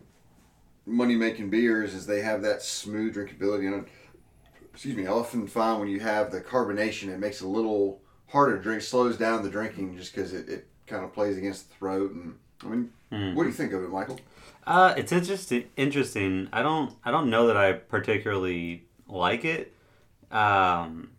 money 0.86 1.16
making 1.16 1.50
beers 1.50 1.94
is 1.94 2.06
they 2.06 2.20
have 2.20 2.42
that 2.42 2.62
smooth 2.62 3.14
drinkability 3.14 3.72
and 3.72 3.86
excuse 4.72 4.96
me 4.96 5.06
I 5.06 5.10
often 5.10 5.46
find 5.46 5.80
when 5.80 5.88
you 5.88 6.00
have 6.00 6.30
the 6.30 6.40
carbonation 6.40 7.08
it 7.08 7.18
makes 7.18 7.40
it 7.40 7.44
a 7.44 7.48
little 7.48 8.00
harder 8.28 8.56
to 8.56 8.62
drink 8.62 8.82
slows 8.82 9.16
down 9.16 9.42
the 9.42 9.50
drinking 9.50 9.96
just 9.96 10.14
because 10.14 10.32
it, 10.32 10.48
it 10.48 10.66
kind 10.86 11.04
of 11.04 11.12
plays 11.12 11.36
against 11.36 11.68
the 11.68 11.74
throat 11.76 12.12
and 12.12 12.38
I 12.64 12.66
mean 12.68 12.90
what 13.34 13.42
do 13.42 13.48
you 13.48 13.54
think 13.54 13.72
of 13.72 13.82
it 13.82 13.90
Michael 13.90 14.18
Uh, 14.66 14.94
it's 14.96 15.10
interesting. 15.12 15.64
Interesting. 15.76 16.48
I 16.52 16.62
don't. 16.62 16.94
I 17.04 17.10
don't 17.10 17.28
know 17.28 17.48
that 17.48 17.56
I 17.56 17.72
particularly 17.72 18.84
like 19.08 19.44
it. 19.44 19.74
Um, 20.30 21.10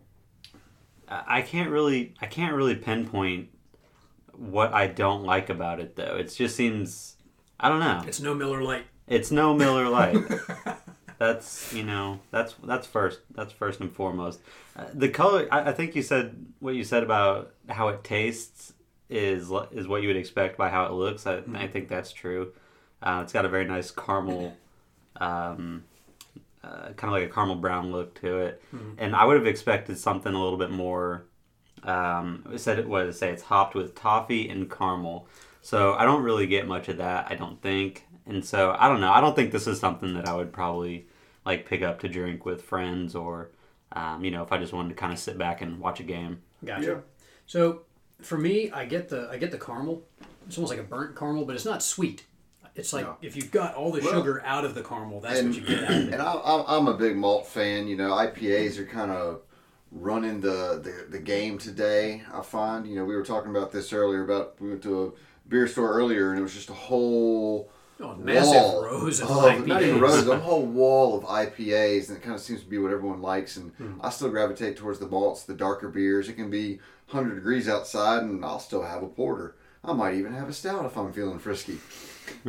I 1.10 1.40
I 1.40 1.42
can't 1.42 1.70
really. 1.70 2.14
I 2.22 2.26
can't 2.26 2.56
really 2.56 2.76
pinpoint 2.76 3.50
what 4.32 4.74
I 4.74 4.88
don't 4.88 5.24
like 5.24 5.50
about 5.50 5.80
it 5.82 5.96
though. 5.98 6.16
It 6.16 6.34
just 6.34 6.56
seems. 6.56 7.18
I 7.60 7.68
don't 7.70 7.82
know. 7.82 8.02
it's 8.08 8.22
no 8.22 8.34
Miller 8.34 8.64
Lite. 8.64 8.86
It's 9.08 9.30
no 9.30 9.54
Miller 9.54 9.90
Lite. 9.90 10.24
that's 11.18 11.74
you 11.74 11.84
know 11.84 12.20
that's 12.32 12.56
that's 12.64 12.88
first 12.88 13.20
that's 13.34 13.54
first 13.54 13.80
and 13.80 13.92
foremost. 13.92 14.40
Uh, 14.76 14.86
the 14.94 15.10
color. 15.10 15.48
I, 15.52 15.70
I 15.70 15.72
think 15.74 15.96
you 15.96 16.02
said 16.02 16.46
what 16.60 16.76
you 16.76 16.84
said 16.84 17.04
about 17.04 17.54
how 17.70 17.90
it 17.90 18.04
tastes 18.04 18.74
is 19.10 19.52
is 19.72 19.88
what 19.88 20.02
you 20.02 20.08
would 20.08 20.18
expect 20.18 20.58
by 20.58 20.70
how 20.70 20.86
it 20.86 20.94
looks. 20.94 21.26
I, 21.28 21.42
I 21.56 21.68
think 21.68 21.88
that's 21.88 22.12
true. 22.12 22.54
Uh, 23.02 23.22
it's 23.24 23.34
got 23.34 23.46
a 23.46 23.50
very 23.50 23.66
nice 23.66 23.92
caramel, 23.92 24.56
um, 25.18 25.84
uh, 26.64 26.94
kind 26.96 27.04
of 27.04 27.12
like 27.12 27.24
a 27.24 27.34
caramel 27.34 27.56
brown 27.56 27.92
look 27.92 28.20
to 28.22 28.40
it, 28.40 28.62
and 28.98 29.16
I 29.16 29.26
would 29.26 29.38
have 29.38 29.48
expected 29.48 29.98
something 29.98 30.34
a 30.34 30.42
little 30.42 30.58
bit 30.58 30.72
more. 30.72 31.26
Um, 31.84 32.46
it 32.54 32.60
said 32.60 32.80
it 32.80 32.88
what 32.88 33.04
did 33.04 33.16
say? 33.16 33.30
It's 33.32 33.44
hopped 33.44 33.76
with 33.76 33.94
toffee 33.94 34.48
and 34.50 34.72
caramel. 34.72 35.28
So 35.62 35.94
I 35.94 36.04
don't 36.06 36.24
really 36.24 36.48
get 36.48 36.68
much 36.68 36.90
of 36.90 36.98
that. 36.98 37.28
I 37.30 37.36
don't 37.36 37.62
think, 37.62 38.06
and 38.26 38.44
so 38.46 38.76
I 38.78 38.88
don't 38.90 39.02
know. 39.02 39.12
I 39.12 39.22
don't 39.22 39.36
think 39.36 39.52
this 39.52 39.68
is 39.68 39.80
something 39.80 40.14
that 40.16 40.28
I 40.28 40.34
would 40.36 40.52
probably 40.54 41.08
like 41.46 41.66
pick 41.66 41.82
up 41.82 42.00
to 42.02 42.08
drink 42.08 42.46
with 42.46 42.62
friends 42.62 43.16
or, 43.16 43.52
um, 43.92 44.24
you 44.24 44.32
know, 44.32 44.44
if 44.44 44.52
I 44.52 44.58
just 44.58 44.72
wanted 44.74 44.90
to 44.90 44.96
kind 44.96 45.12
of 45.12 45.20
sit 45.20 45.38
back 45.38 45.62
and 45.62 45.80
watch 45.80 46.00
a 46.00 46.04
game. 46.04 46.42
Gotcha. 46.64 46.86
Yeah. 46.86 46.96
So 47.46 47.82
for 48.22 48.38
me, 48.38 48.72
I 48.72 48.86
get 48.86 49.10
the 49.10 49.28
I 49.32 49.38
get 49.38 49.52
the 49.52 49.58
caramel. 49.60 50.04
It's 50.48 50.58
almost 50.58 50.72
like 50.72 50.80
a 50.80 50.88
burnt 50.88 51.16
caramel, 51.18 51.46
but 51.46 51.56
it's 51.56 51.66
not 51.66 51.84
sweet. 51.84 52.26
It's 52.76 52.92
like 52.92 53.06
No. 53.06 53.18
if 53.22 53.36
you've 53.36 53.52
got 53.52 53.76
all 53.76 53.92
the 53.92 54.02
Well, 54.02 54.14
sugar 54.14 54.42
out 54.46 54.66
of 54.66 54.74
the 54.74 54.82
caramel, 54.82 55.20
that's 55.20 55.40
and- 55.40 55.50
what 55.50 55.58
you 55.58 55.68
get 55.68 55.84
out 55.84 55.92
of 55.92 56.08
it. 56.08 56.14
and 56.14 56.22
I, 56.22 56.34
I'm, 56.44 56.64
I'm 56.68 56.88
a 56.88 56.98
big 56.98 57.16
malt 57.16 57.46
fan 57.46 57.88
you 57.88 57.96
know 57.96 58.10
IPAs 58.12 58.80
are 58.80 58.86
kind 58.86 59.12
of 59.12 59.42
running 59.92 60.42
the, 60.42 60.82
the 60.84 61.06
the 61.12 61.20
game 61.20 61.60
today 61.60 62.24
I 62.34 62.42
find 62.42 62.88
you 62.88 62.96
know 62.96 63.06
we 63.06 63.16
were 63.16 63.24
talking 63.24 63.52
about 63.52 63.72
this 63.72 63.94
earlier 63.94 64.24
about 64.24 64.60
we 64.60 64.70
went 64.70 64.82
to 64.84 65.04
a 65.06 65.50
beer 65.50 65.68
store 65.68 65.94
earlier 65.94 66.32
and 66.32 66.40
it 66.40 66.42
was 66.42 66.54
just 66.56 66.72
a 66.72 66.74
whole 66.74 67.70
Oh, 68.02 68.16
massive 68.16 68.54
wall 68.54 68.84
rows 68.84 69.22
of 69.22 69.30
of- 69.30 69.68
Not 69.68 69.82
even 69.84 70.00
rows, 70.02 70.28
a 70.28 70.38
whole 70.40 70.66
wall 70.66 71.18
of 71.18 71.24
IPAs, 71.26 72.10
and 72.10 72.18
it 72.18 72.24
kind 72.24 72.36
of 72.36 72.42
seems 72.42 72.62
to 72.62 72.68
be 72.68 72.78
what 72.78 72.92
everyone 72.92 73.22
likes. 73.22 73.56
And 73.58 73.72
Hmm. 73.78 73.94
I 74.02 74.10
still 74.10 74.30
gravitate 74.30 74.76
towards 74.78 75.00
the 75.00 75.08
malts, 75.08 75.44
the 75.44 75.54
darker 75.54 75.90
beers. 75.90 76.28
It 76.28 76.34
can 76.34 76.50
be 76.50 76.80
100 77.10 77.36
degrees 77.36 77.70
outside, 77.70 78.24
and 78.24 78.44
I'll 78.44 78.60
still 78.60 78.82
have 78.84 79.04
a 79.04 79.08
porter. 79.08 79.56
I 79.86 79.94
might 79.94 80.16
even 80.16 80.34
have 80.34 80.50
a 80.50 80.54
stout 80.54 80.86
if 80.86 80.98
I'm 80.98 81.12
feeling 81.14 81.40
frisky. 81.40 81.78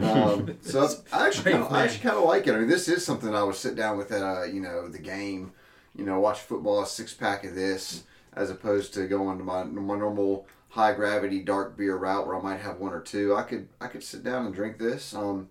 Um, 0.00 0.56
so 0.60 0.88
I 1.12 1.26
actually 1.26 1.52
kind 1.52 1.64
of, 1.64 1.72
I 1.72 1.84
actually 1.84 2.00
kind 2.00 2.16
of 2.16 2.24
like 2.24 2.46
it. 2.46 2.54
I 2.54 2.58
mean, 2.58 2.68
this 2.68 2.88
is 2.88 3.04
something 3.04 3.34
I 3.34 3.42
would 3.42 3.56
sit 3.56 3.74
down 3.74 3.98
with 3.98 4.12
at 4.12 4.22
uh, 4.22 4.44
you 4.44 4.60
know 4.60 4.88
the 4.88 4.98
game, 5.00 5.52
you 5.96 6.04
know, 6.04 6.20
watch 6.20 6.40
football, 6.40 6.82
a 6.82 6.86
six 6.86 7.12
pack 7.12 7.44
of 7.44 7.54
this, 7.54 8.04
as 8.34 8.50
opposed 8.50 8.94
to 8.94 9.06
going 9.06 9.38
to 9.38 9.44
my 9.44 9.64
my 9.64 9.96
normal 9.98 10.46
high 10.74 10.92
gravity 10.92 11.40
dark 11.40 11.76
beer 11.76 11.96
route 11.96 12.26
where 12.26 12.36
I 12.36 12.42
might 12.42 12.58
have 12.60 12.78
one 12.80 12.92
or 12.92 13.00
two. 13.00 13.36
I 13.36 13.42
could 13.42 13.68
I 13.80 13.86
could 13.86 14.02
sit 14.02 14.24
down 14.24 14.46
and 14.46 14.54
drink 14.54 14.76
this. 14.78 15.14
Um, 15.14 15.48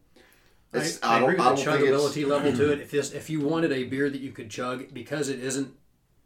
I, 0.73 0.77
it's- 0.77 0.99
I 1.01 1.19
don't- 1.19 1.29
agree 1.31 1.43
I 1.43 1.51
with 1.51 1.59
the 1.59 1.65
don't 1.65 1.77
think 1.79 1.87
it's- 1.89 2.01
chuggability 2.03 2.27
level 2.35 2.51
to 2.57 2.71
it. 2.73 2.79
If 2.81 2.91
this, 2.91 3.11
if 3.13 3.29
you 3.29 3.39
wanted 3.39 3.71
a 3.71 3.85
beer 3.85 4.09
that 4.09 4.19
you 4.19 4.31
could 4.31 4.49
chug 4.49 4.93
because 4.93 5.29
it 5.29 5.39
isn't 5.39 5.71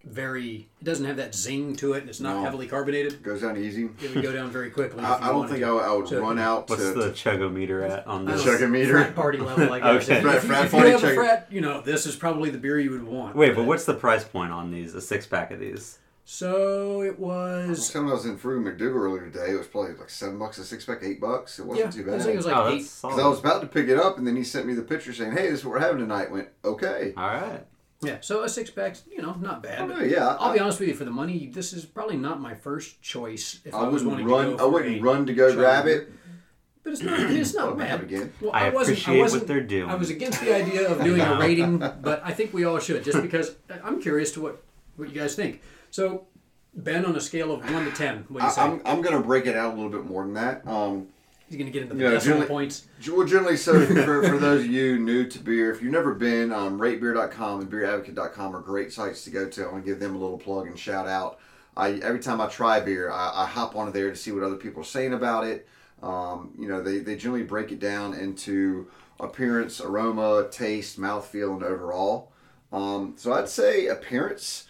very, 0.03 0.69
it 0.79 0.83
doesn't 0.85 1.05
have 1.05 1.17
that 1.17 1.35
zing 1.35 1.75
to 1.75 1.91
it, 1.93 1.99
and 2.01 2.09
it's 2.09 2.21
not 2.21 2.37
No. 2.37 2.43
heavily 2.43 2.65
carbonated, 2.65 3.21
goes 3.21 3.41
down 3.41 3.57
easy. 3.57 3.89
it 4.01 4.15
would 4.15 4.23
go 4.23 4.31
down 4.31 4.49
very 4.49 4.69
quickly. 4.71 5.03
I, 5.03 5.27
I 5.27 5.31
don't 5.31 5.47
think 5.49 5.63
I, 5.63 5.71
would- 5.71 5.83
I 5.83 5.91
would 5.93 6.07
So- 6.07 6.21
run 6.21 6.39
out 6.39 6.69
What's 6.69 6.81
to, 6.81 6.93
the 6.93 7.11
to 7.11 7.13
chugometer 7.13 7.87
at 7.87 8.07
on 8.07 8.27
I 8.27 8.31
this? 8.31 8.45
don't 8.45 8.57
chugometer? 8.57 8.89
Frat 8.91 9.15
party 9.15 9.37
level, 9.39 9.71
I 9.73 9.79
guess. 9.97 10.03
Okay. 10.05 10.15
If, 10.17 10.23
Frat- 10.23 10.35
if, 10.37 10.43
frat 10.45 10.65
if 10.65 10.71
you 10.71 10.77
party 10.79 10.91
have 10.91 11.03
a 11.03 11.13
frat, 11.13 11.47
you 11.51 11.61
know, 11.61 11.81
this 11.81 12.05
is 12.07 12.15
probably 12.15 12.49
the 12.49 12.57
beer 12.57 12.79
you 12.79 12.91
would 12.91 13.03
want. 13.03 13.35
Wait, 13.35 13.49
for 13.49 13.55
but 13.57 13.65
what's 13.65 13.85
the 13.85 13.93
price 13.93 14.23
point 14.23 14.51
on 14.51 14.71
these? 14.71 14.95
A 14.95 15.01
six 15.01 15.27
pack 15.27 15.51
of 15.51 15.59
these? 15.59 15.99
So 16.29 17.03
it 17.03 17.17
was. 17.17 17.87
Something 17.87 18.11
I 18.11 18.13
was 18.13 18.25
in 18.25 18.37
Frugal 18.37 18.69
MacDoogal 18.69 18.95
earlier 18.95 19.29
today. 19.29 19.51
It 19.51 19.57
was 19.57 19.65
probably 19.67 19.93
like 19.93 20.09
seven 20.09 20.37
bucks 20.37 20.57
a 20.57 20.65
six 20.65 20.83
pack, 20.83 20.99
eight 21.01 21.21
bucks. 21.21 21.57
It 21.57 21.65
wasn't 21.65 21.93
too 21.93 22.03
bad. 22.03 22.15
I 22.15 22.17
bad. 22.17 22.23
think 22.25 22.33
it 22.33 22.37
was 22.37 22.45
like 22.45 22.55
oh, 22.57 22.67
eight. 22.67 22.79
Because. 22.79 23.19
I 23.19 23.27
was 23.29 23.39
about 23.39 23.61
to 23.61 23.67
pick 23.67 23.87
it 23.87 23.97
up, 23.97 24.17
and 24.17 24.27
then 24.27 24.35
he 24.35 24.43
sent 24.43 24.65
me 24.67 24.73
the 24.73 24.81
picture 24.81 25.13
saying, 25.13 25.31
"Hey, 25.31 25.49
this 25.49 25.59
is 25.61 25.65
what 25.65 25.75
we're 25.75 25.79
having 25.79 25.99
tonight." 25.99 26.27
I 26.27 26.31
Went 26.33 26.49
okay. 26.65 27.13
All 27.15 27.27
right. 27.27 27.65
Yeah, 28.01 28.17
so 28.19 28.43
a 28.43 28.49
six 28.49 28.69
pack, 28.69 28.97
you 29.09 29.21
know, 29.21 29.35
not 29.35 29.63
bad. 29.63 29.83
Oh, 29.83 29.87
but 29.87 30.09
yeah, 30.09 30.35
I'll 30.37 30.49
I- 30.51 30.53
be 30.55 30.59
honest 30.59 30.81
with 30.81 30.89
you. 30.89 30.95
For 30.95 31.05
the 31.05 31.11
money, 31.11 31.47
this 31.47 31.71
is 31.71 31.85
probably 31.85 32.17
not 32.17 32.41
my 32.41 32.55
first 32.55 33.01
choice. 33.01 33.61
If 33.63 33.73
I, 33.73 33.77
I 33.79 33.87
was 33.87 34.03
wouldn't 34.03 34.27
wanting 34.27 34.27
run. 34.27 34.51
to 34.51 34.57
go 34.57 34.65
I 34.65 34.69
wouldn't 34.69 35.01
run 35.01 35.25
to 35.27 35.33
go 35.33 35.47
chug 35.47 35.57
grab 35.57 35.87
it. 35.87 36.09
But 36.83 36.93
it's 36.93 37.01
not. 37.03 37.19
It's 37.31 37.53
not 37.53 37.77
bad. 37.77 38.01
again. 38.01 38.33
Well, 38.41 38.51
I 38.53 38.69
wasn't- 38.69 38.97
appreciate 38.97 39.17
what 39.17 39.23
wasn't- 39.23 39.47
they're 39.47 39.61
doing. 39.61 39.89
I 39.89 39.95
was 39.95 40.09
against 40.09 40.41
the 40.41 40.53
idea 40.53 40.89
of 40.89 41.01
doing 41.01 41.21
a 41.21 41.35
rating, 41.39 41.77
but 41.79 42.21
I 42.25 42.33
think 42.33 42.53
we 42.53 42.65
all 42.65 42.79
should, 42.79 43.05
just 43.05 43.21
because 43.21 43.55
I'm 43.81 44.01
curious 44.01 44.33
to 44.33 44.41
what 44.41 44.61
what 44.97 45.07
you 45.07 45.15
guys 45.15 45.35
think. 45.35 45.61
So, 45.91 46.27
Ben, 46.73 47.05
on 47.05 47.15
a 47.15 47.21
scale 47.21 47.51
of 47.51 47.61
one 47.73 47.85
to 47.85 47.91
ten, 47.91 48.25
what 48.29 48.39
do 48.39 48.43
you 48.45 48.49
I, 48.51 48.53
say? 48.53 48.61
I'm, 48.61 48.81
I'm 48.85 49.01
going 49.01 49.15
to 49.15 49.25
break 49.25 49.45
it 49.45 49.55
out 49.55 49.73
a 49.73 49.75
little 49.75 49.91
bit 49.91 50.05
more 50.05 50.23
than 50.23 50.33
that. 50.35 50.67
Um, 50.67 51.07
He's 51.49 51.57
going 51.57 51.67
to 51.67 51.71
get 51.71 51.83
into 51.83 51.95
the 51.95 52.03
Yeah, 52.03 52.09
decimal 52.11 52.39
generally- 52.39 52.47
points. 52.47 52.87
Well, 53.09 53.25
generally, 53.25 53.55
so 53.57 53.85
for, 53.85 54.23
for 54.27 54.37
those 54.37 54.61
of 54.65 54.67
you 54.67 54.99
new 54.99 55.25
to 55.27 55.39
beer, 55.39 55.71
if 55.71 55.81
you've 55.81 55.93
never 55.93 56.13
been, 56.13 56.51
um, 56.51 56.77
ratebeer.com 56.79 57.61
and 57.61 57.71
beeradvocate.com 57.71 58.55
are 58.55 58.59
great 58.59 58.91
sites 58.91 59.23
to 59.23 59.29
go 59.29 59.47
to. 59.47 59.63
I 59.65 59.71
want 59.71 59.85
to 59.85 59.89
give 59.89 59.99
them 59.99 60.13
a 60.15 60.19
little 60.19 60.37
plug 60.37 60.67
and 60.67 60.77
shout 60.77 61.07
out. 61.07 61.39
I 61.77 61.93
every 62.03 62.19
time 62.19 62.41
I 62.41 62.47
try 62.47 62.79
beer, 62.81 63.09
I, 63.11 63.43
I 63.43 63.45
hop 63.45 63.75
onto 63.75 63.93
there 63.93 64.09
to 64.09 64.15
see 64.15 64.31
what 64.31 64.43
other 64.43 64.55
people 64.55 64.81
are 64.81 64.85
saying 64.85 65.13
about 65.13 65.45
it. 65.45 65.67
Um, 66.03 66.53
you 66.59 66.67
know, 66.67 66.81
they, 66.81 66.99
they 66.99 67.15
generally 67.15 67.43
break 67.43 67.71
it 67.71 67.79
down 67.79 68.13
into 68.13 68.87
appearance, 69.19 69.79
aroma, 69.79 70.47
taste, 70.51 70.99
mouthfeel, 70.99 71.53
and 71.53 71.63
overall. 71.63 72.31
Um, 72.73 73.13
so 73.17 73.31
I'd 73.33 73.47
say 73.49 73.87
appearance. 73.87 74.66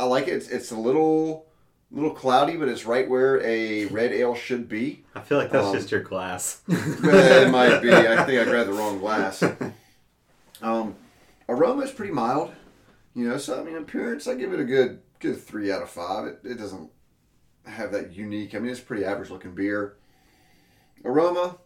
I 0.00 0.04
like 0.04 0.28
it. 0.28 0.32
It's, 0.32 0.48
it's 0.48 0.70
a 0.70 0.76
little 0.78 1.46
little 1.90 2.10
cloudy, 2.12 2.56
but 2.56 2.68
it's 2.68 2.86
right 2.86 3.08
where 3.08 3.40
a 3.44 3.84
red 3.86 4.12
ale 4.12 4.34
should 4.34 4.68
be. 4.68 5.04
I 5.14 5.20
feel 5.20 5.36
like 5.38 5.50
that's 5.50 5.66
Um, 5.66 5.74
just 5.74 5.90
your 5.90 6.00
glass. 6.02 6.62
It 6.68 7.50
might 7.50 7.80
be. 7.80 7.92
I 7.92 8.24
think 8.24 8.40
I 8.40 8.44
grabbed 8.44 8.70
the 8.70 8.74
wrong 8.74 8.98
glass. 8.98 9.42
Um, 10.62 10.94
aroma 11.48 11.82
is 11.82 11.90
pretty 11.90 12.12
mild, 12.12 12.52
you 13.14 13.28
know. 13.28 13.36
So 13.38 13.60
I 13.60 13.64
mean, 13.64 13.76
appearance, 13.76 14.26
I 14.26 14.34
give 14.34 14.52
it 14.52 14.60
a 14.60 14.64
good 14.64 15.00
good 15.18 15.40
three 15.40 15.70
out 15.72 15.82
of 15.82 15.90
five. 15.90 16.26
It, 16.28 16.40
it 16.44 16.54
doesn't 16.58 16.90
have 17.66 17.92
that 17.92 18.12
unique. 18.14 18.54
I 18.54 18.58
mean, 18.58 18.70
it's 18.70 18.80
a 18.80 18.84
pretty 18.84 19.04
average 19.04 19.30
looking 19.30 19.54
beer. 19.54 19.96
Aroma, 21.04 21.56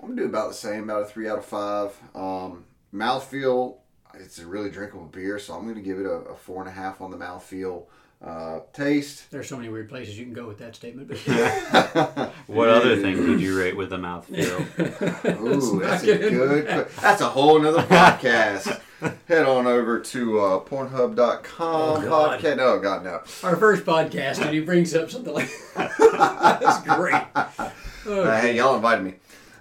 I'm 0.00 0.08
gonna 0.10 0.22
do 0.22 0.26
about 0.26 0.48
the 0.48 0.54
same, 0.54 0.84
about 0.84 1.02
a 1.02 1.06
three 1.06 1.28
out 1.28 1.38
of 1.38 1.44
five. 1.44 1.94
Um, 2.14 2.64
mouthfeel, 2.94 3.77
it's 4.14 4.38
a 4.38 4.46
really 4.46 4.70
drinkable 4.70 5.06
beer, 5.06 5.38
so 5.38 5.54
I'm 5.54 5.66
gonna 5.68 5.80
give 5.80 5.98
it 5.98 6.06
a, 6.06 6.10
a 6.10 6.34
four 6.36 6.60
and 6.60 6.68
a 6.68 6.72
half 6.72 7.00
on 7.00 7.10
the 7.10 7.16
mouthfeel. 7.16 7.84
Uh, 8.20 8.58
taste, 8.72 9.30
There's 9.30 9.48
so 9.48 9.56
many 9.56 9.68
weird 9.68 9.88
places 9.88 10.18
you 10.18 10.24
can 10.24 10.34
go 10.34 10.48
with 10.48 10.58
that 10.58 10.74
statement. 10.74 11.06
But 11.06 11.18
what 12.48 12.68
other 12.68 12.96
things 13.00 13.20
would 13.20 13.40
you 13.40 13.56
rate 13.56 13.76
with 13.76 13.92
a 13.92 13.96
mouthfeel? 13.96 15.40
Ooh, 15.40 15.78
that's 15.78 16.02
a 16.02 16.18
good. 16.18 16.32
good. 16.32 16.88
That's 17.00 17.20
a 17.20 17.28
whole 17.28 17.60
nother 17.60 17.82
podcast. 17.84 18.80
Head 19.28 19.46
on 19.46 19.68
over 19.68 20.00
to 20.00 20.40
uh, 20.40 20.58
Pornhub.com 20.64 21.44
Oh, 21.60 22.00
God. 22.02 22.40
podcast. 22.40 22.58
Oh 22.58 22.80
God, 22.80 23.04
no. 23.04 23.20
our 23.44 23.54
first 23.54 23.84
podcast, 23.84 24.40
and 24.44 24.50
he 24.52 24.58
brings 24.58 24.92
up 24.96 25.08
something 25.12 25.32
like 25.34 25.48
that's 25.76 26.82
great. 26.82 27.22
Oh, 27.36 28.22
Uh, 28.22 28.40
hey, 28.40 28.56
y'all 28.56 28.74
invited 28.74 29.04
me. 29.04 29.14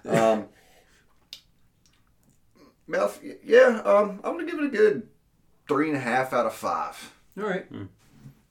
Um, 0.09 0.45
mouth, 2.87 3.19
yeah. 3.43 3.81
Um, 3.85 4.19
I'm 4.23 4.33
gonna 4.37 4.45
give 4.45 4.59
it 4.59 4.65
a 4.65 4.69
good 4.69 5.07
three 5.67 5.89
and 5.89 5.97
a 5.97 6.01
half 6.01 6.33
out 6.33 6.45
of 6.45 6.53
five. 6.53 7.13
all 7.37 7.43
right. 7.45 7.65
Hmm. 7.65 7.85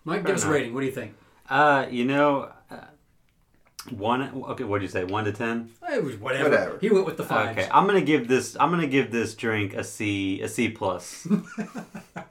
Mike, 0.04 0.24
give 0.24 0.36
us 0.36 0.44
a 0.44 0.50
rating. 0.50 0.72
What 0.74 0.80
do 0.80 0.86
you 0.86 0.92
think? 0.92 1.14
Uh, 1.48 1.86
you 1.90 2.04
know, 2.04 2.52
uh, 2.70 2.76
one. 3.90 4.22
Okay, 4.50 4.64
what 4.64 4.78
did 4.80 4.84
you 4.84 4.90
say? 4.90 5.04
One 5.04 5.24
to 5.24 5.32
ten. 5.32 5.70
It 5.90 6.02
was 6.02 6.16
whatever. 6.16 6.50
Whatever. 6.50 6.78
He 6.80 6.90
went 6.90 7.06
with 7.06 7.16
the 7.16 7.24
five. 7.24 7.56
Okay, 7.56 7.68
I'm 7.72 7.86
gonna 7.86 8.00
give 8.00 8.28
this. 8.28 8.56
I'm 8.58 8.70
gonna 8.70 8.86
give 8.86 9.10
this 9.10 9.34
drink 9.34 9.74
a 9.74 9.82
C. 9.84 10.40
A 10.42 10.48
C 10.48 10.68
plus. 10.68 11.26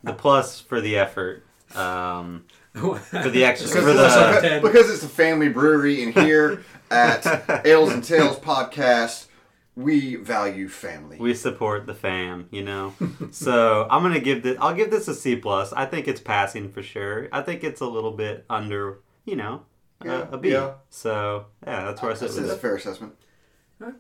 the 0.04 0.14
plus 0.14 0.60
for 0.60 0.80
the 0.82 0.98
effort. 0.98 1.44
Um, 1.76 2.46
for 2.74 3.30
the 3.30 3.44
extra. 3.44 3.70
For 3.70 3.82
Plus 3.82 4.14
out 4.16 4.38
of 4.38 4.42
the. 4.44 4.60
because 4.62 4.90
it's 4.90 5.04
a 5.04 5.10
family 5.10 5.50
brewery, 5.50 6.04
in 6.04 6.12
here 6.14 6.64
at 6.92 7.26
Ales 7.66 7.92
and 7.92 8.04
Tales 8.04 8.38
podcast, 8.40 9.26
we 9.76 10.16
value 10.16 10.68
family. 10.70 11.18
We 11.20 11.34
support 11.34 11.86
the 11.86 11.94
fam, 11.94 12.48
you 12.52 12.64
know. 12.64 12.94
so 13.32 13.88
I'm 13.90 14.02
gonna 14.04 14.20
give 14.20 14.44
this. 14.44 14.58
I'll 14.60 14.74
give 14.76 14.92
this 14.92 15.08
a 15.08 15.14
C 15.16 15.36
plus. 15.36 15.74
I 15.74 15.86
think 15.86 16.08
it's 16.08 16.22
passing 16.22 16.72
for 16.72 16.82
sure. 16.82 17.28
I 17.32 17.42
think 17.42 17.64
it's 17.64 17.82
a 17.82 17.86
little 17.88 18.12
bit 18.12 18.46
under, 18.50 19.00
you 19.26 19.36
know, 19.36 19.64
Yeah, 20.04 20.28
a, 20.30 20.36
a 20.36 20.38
B. 20.38 20.52
yeah. 20.52 20.74
So 20.90 21.46
yeah, 21.66 21.86
that's 21.86 22.02
where 22.02 22.12
I 22.12 22.14
sit 22.14 22.22
That's, 22.22 22.36
with 22.36 22.48
that's 22.48 22.58
a 22.58 22.62
fair 22.62 22.76
assessment. 22.76 23.14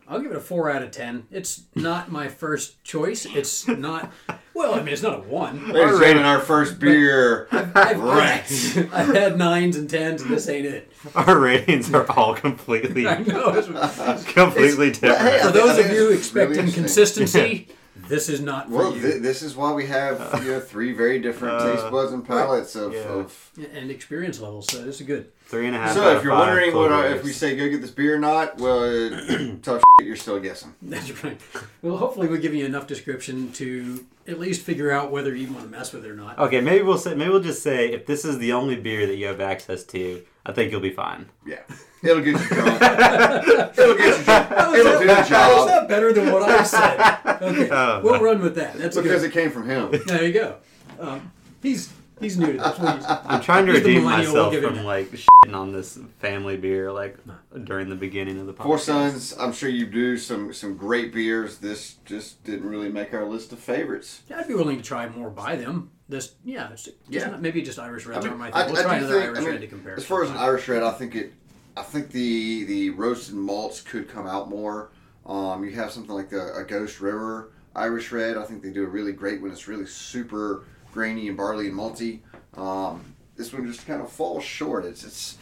I'll 0.08 0.22
give 0.22 0.32
it 0.32 0.38
a 0.38 0.42
four 0.42 0.70
out 0.72 0.82
of 0.84 0.92
ten. 0.92 1.28
It's 1.30 1.64
not 1.76 2.10
my 2.10 2.30
first 2.30 2.84
choice. 2.84 3.26
It's 3.26 3.68
not. 3.68 4.12
Well, 4.56 4.74
I 4.74 4.78
mean, 4.80 4.94
it's 4.94 5.02
not 5.02 5.20
a 5.20 5.22
one. 5.22 5.68
Ladies 5.72 5.92
and 5.92 6.00
gentlemen, 6.02 6.26
our 6.26 6.40
first 6.40 6.80
beer. 6.80 7.48
I've, 7.52 8.00
Right. 8.00 8.42
I've 8.94 9.14
had 9.14 9.38
nines 9.38 9.76
and 9.76 9.90
tens, 9.90 10.22
and 10.22 10.32
this 10.32 10.48
ain't 10.48 10.66
it. 10.66 10.92
Our 11.14 11.38
ratings 11.38 11.94
are 11.94 12.10
all 12.12 12.34
completely, 12.36 13.06
I 13.08 13.20
know. 13.20 13.54
it's- 13.56 14.24
completely 14.34 14.88
It's- 14.90 15.00
but 15.02 15.18
hey, 15.20 15.32
different. 15.34 15.42
For 15.44 15.52
those 15.52 15.78
of 15.78 15.86
you 15.88 15.92
it's 15.92 15.94
really 16.02 16.16
expecting 16.18 16.58
interesting. 16.60 16.84
consistency, 16.84 17.68
this 18.08 18.30
is 18.30 18.40
not 18.42 18.68
for 18.70 18.76
Well, 18.78 18.96
you. 18.96 19.02
th- 19.02 19.22
this 19.22 19.42
is 19.42 19.56
why 19.56 19.74
we 19.74 19.88
have 19.88 20.42
you 20.44 20.52
know 20.52 20.60
three 20.60 20.94
very 20.94 21.20
different 21.20 21.56
Uh, 21.62 21.72
taste 21.76 21.92
buds 21.92 22.14
and 22.14 22.26
palates 22.26 22.76
of. 22.76 22.94
yeah. 22.94 23.00
of 23.02 23.50
and 23.74 23.92
experience 23.92 24.40
levels, 24.40 24.68
so 24.72 24.82
this 24.84 25.02
is 25.02 25.08
good. 25.08 25.32
Three 25.48 25.68
and 25.68 25.76
a 25.76 25.80
half. 25.80 25.94
so 25.94 26.04
out 26.04 26.12
if 26.14 26.18
of 26.20 26.24
you're 26.24 26.34
five 26.34 26.48
wondering 26.48 26.76
what 26.76 26.92
our, 26.92 27.02
Clovers. 27.04 27.20
if 27.20 27.26
we 27.26 27.32
say 27.32 27.56
go 27.56 27.68
get 27.70 27.82
this 27.82 27.92
beer 27.92 28.16
or 28.16 28.20
not, 28.20 28.58
well, 28.58 29.10
tough 29.62 29.82
shit, 29.82 29.84
you're 30.04 30.16
still 30.16 30.40
guessing. 30.40 30.74
That's 30.82 31.24
right. 31.24 31.40
Well, 31.82 31.98
hopefully, 31.98 32.28
we'll 32.28 32.42
give 32.42 32.54
you 32.54 32.66
enough 32.66 32.88
description 32.88 33.52
to 33.54 34.06
at 34.28 34.40
least 34.40 34.62
figure 34.62 34.92
out 34.92 35.12
whether 35.12 35.34
you 35.34 35.48
want 35.52 35.64
to 35.66 35.70
mess 35.70 35.94
with 35.94 36.04
it 36.06 36.12
or 36.12 36.16
not. 36.16 36.38
Okay, 36.38 36.60
maybe 36.62 36.84
we'll 36.84 36.98
say. 36.98 37.16
Maybe 37.16 37.30
we'll 37.30 37.40
just 37.42 37.64
say 37.64 37.92
if 37.92 38.06
this 38.06 38.26
is 38.26 38.38
the 38.40 38.52
only 38.54 38.76
beer 38.76 39.08
that 39.08 39.16
you 39.16 39.28
have 39.28 39.40
access 39.40 39.84
to, 39.86 40.22
I 40.46 40.52
think 40.52 40.72
you'll 40.72 40.82
be 40.82 40.92
fine. 40.92 41.28
Yeah, 41.46 41.60
it'll 42.04 42.22
get 42.22 42.40
you 42.40 42.48
drunk. 42.48 42.82
it'll 43.78 43.96
get 43.98 44.18
you 44.20 44.24
drunk. 44.26 44.76
It'll 44.76 45.00
do 45.00 45.08
the 45.08 45.16
How 45.16 45.22
is 45.22 45.30
job 45.30 45.68
that 45.70 45.88
better 45.88 46.12
than 46.12 46.32
what 46.32 46.44
I 46.44 46.64
said? 46.64 47.20
Okay, 47.46 47.70
Oh, 47.70 48.02
we'll 48.04 48.14
my- 48.14 48.22
run 48.22 48.42
with 48.42 48.56
that. 48.56 48.76
That's 48.78 48.96
because 48.96 49.22
good. 49.22 49.30
it 49.30 49.34
came 49.34 49.52
from 49.52 49.70
him. 49.70 49.92
There 50.08 50.24
you 50.26 50.34
go. 50.34 50.56
Um, 51.00 51.32
he's 51.62 51.92
he's 52.20 52.38
new 52.38 52.54
to 52.54 52.58
this. 52.58 52.72
Please. 52.76 53.06
I'm 53.08 53.42
trying 53.42 53.66
to 53.68 53.74
He's 53.74 53.84
the 53.84 53.90
redeem 53.90 54.04
millennial, 54.04 54.32
myself 54.34 54.52
we'll 54.52 54.62
give 54.62 54.64
him 54.64 54.70
from 54.76 54.78
that. 54.80 54.86
like 54.86 55.12
shitting 55.12 55.54
on 55.56 55.72
this 55.72 56.00
family 56.20 56.58
beer 56.58 56.92
like 56.92 57.18
during 57.64 57.90
the 57.90 57.96
beginning 57.96 58.40
of 58.40 58.48
the 58.48 58.54
podcast. 58.54 58.64
Four 58.64 58.80
Sons. 58.80 59.36
I'm 59.40 59.52
sure 59.54 59.70
you 59.70 59.86
do 59.86 60.18
some 60.18 60.54
some 60.54 60.76
great 60.78 61.14
beers. 61.14 61.58
This 61.58 61.96
just 62.06 62.44
didn't 62.44 62.68
really 62.70 62.90
make 62.90 63.14
our 63.14 63.26
list 63.26 63.52
of 63.52 63.60
favorites. 63.60 64.22
Yeah, 64.30 64.40
I'd 64.40 64.48
be 64.48 64.56
willing 64.56 64.78
to 64.78 64.84
try 64.84 65.08
more 65.10 65.30
by 65.30 65.56
them. 65.56 65.92
This, 66.08 66.36
yeah, 66.44 66.70
it's 66.72 66.84
just 66.84 66.98
Yeah. 67.10 67.28
not- 67.32 67.42
maybe 67.42 67.64
just 67.64 67.80
Irish 67.80 68.06
Reds 68.06 68.24
I 68.26 68.30
mean, 68.30 68.34
are 68.36 68.38
my 68.38 68.52
I- 68.52 68.68
We'll 68.68 68.78
I 68.78 68.82
try 68.84 69.00
do 69.00 69.06
another 69.06 69.14
think- 69.20 69.26
Irish 69.26 69.38
I 69.38 69.42
mean, 69.42 69.50
Red 69.52 69.62
to 69.62 69.68
compare. 69.68 69.96
As 69.98 70.06
far 70.06 70.24
as 70.24 70.30
an 70.30 70.38
Irish 70.38 70.68
red, 70.68 70.84
I 70.84 70.92
think 70.92 71.16
it, 71.16 71.34
I 71.76 71.82
think 71.82 72.12
the 72.12 72.64
the 72.66 72.90
roasted 72.92 73.36
malts 73.36 73.82
could 73.82 74.08
come 74.08 74.28
out 74.28 74.50
more. 74.50 74.92
Um, 75.26 75.64
you 75.66 75.72
have 75.72 75.92
something 75.92 76.14
like 76.14 76.30
the, 76.30 76.54
a 76.56 76.64
Ghost 76.64 77.02
River 77.02 77.50
Irish 77.76 78.12
red. 78.12 78.38
I 78.38 78.44
think 78.44 78.62
they 78.62 78.70
do 78.70 78.84
a 78.84 78.88
really 78.88 79.12
great 79.14 79.42
when 79.42 79.52
it's 79.52 79.68
really 79.68 79.88
super 79.88 80.66
grainy 80.96 81.28
and 81.28 81.36
barley 81.38 81.68
and 81.68 81.78
malty. 81.78 82.20
Um, 82.56 83.14
this 83.36 83.52
one 83.54 83.68
just 83.68 83.86
kind 83.86 84.02
of 84.02 84.10
falls 84.12 84.44
short. 84.46 84.86
It's 84.86 85.04
it's 85.04 85.38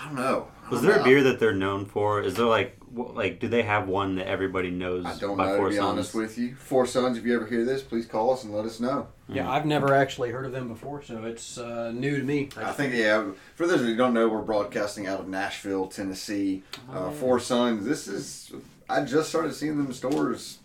I 0.00 0.06
don't 0.06 0.14
know. 0.16 0.48
I 0.66 0.70
Was 0.70 0.80
don't 0.80 0.90
there 0.90 1.00
a 1.00 1.04
beer 1.04 1.22
that 1.24 1.38
they're 1.38 1.54
known 1.54 1.84
for? 1.84 2.20
Is 2.22 2.34
there 2.34 2.46
like 2.46 2.76
like 2.94 3.38
do 3.40 3.46
they 3.48 3.62
have 3.62 3.88
one 3.88 4.14
that 4.16 4.26
everybody 4.26 4.70
knows 4.70 5.04
I 5.04 5.16
don't 5.18 5.36
by 5.36 5.46
know 5.48 5.56
Four 5.56 5.64
to 5.66 5.70
be 5.70 5.76
Sons? 5.76 5.86
honest 5.86 6.14
with 6.14 6.38
you. 6.38 6.54
Four 6.56 6.86
Sons. 6.86 7.18
If 7.18 7.26
you 7.26 7.36
ever 7.36 7.46
hear 7.46 7.64
this, 7.64 7.82
please 7.82 8.06
call 8.06 8.32
us 8.32 8.42
and 8.44 8.54
let 8.54 8.64
us 8.64 8.80
know. 8.80 9.08
yeah, 9.28 9.50
I've 9.50 9.66
never 9.66 9.94
actually 9.94 10.30
heard 10.30 10.46
of 10.46 10.52
them 10.52 10.68
before, 10.68 11.02
so 11.02 11.24
it's 11.24 11.58
uh, 11.58 11.92
new 11.92 12.16
to 12.16 12.22
me. 12.24 12.48
I 12.56 12.72
think 12.72 12.94
yeah. 12.94 13.26
For 13.54 13.66
those 13.66 13.80
of 13.82 13.86
you 13.86 13.92
who 13.92 13.98
don't 13.98 14.14
know, 14.14 14.28
we're 14.28 14.40
broadcasting 14.42 15.06
out 15.06 15.20
of 15.20 15.28
Nashville, 15.28 15.88
Tennessee. 15.88 16.62
Uh, 16.90 17.10
Four 17.10 17.38
Sons. 17.38 17.84
This 17.84 18.08
is 18.08 18.50
I 18.88 19.04
just 19.04 19.28
started 19.28 19.52
seeing 19.54 19.76
them 19.76 19.86
in 19.88 19.92
stores 19.92 20.58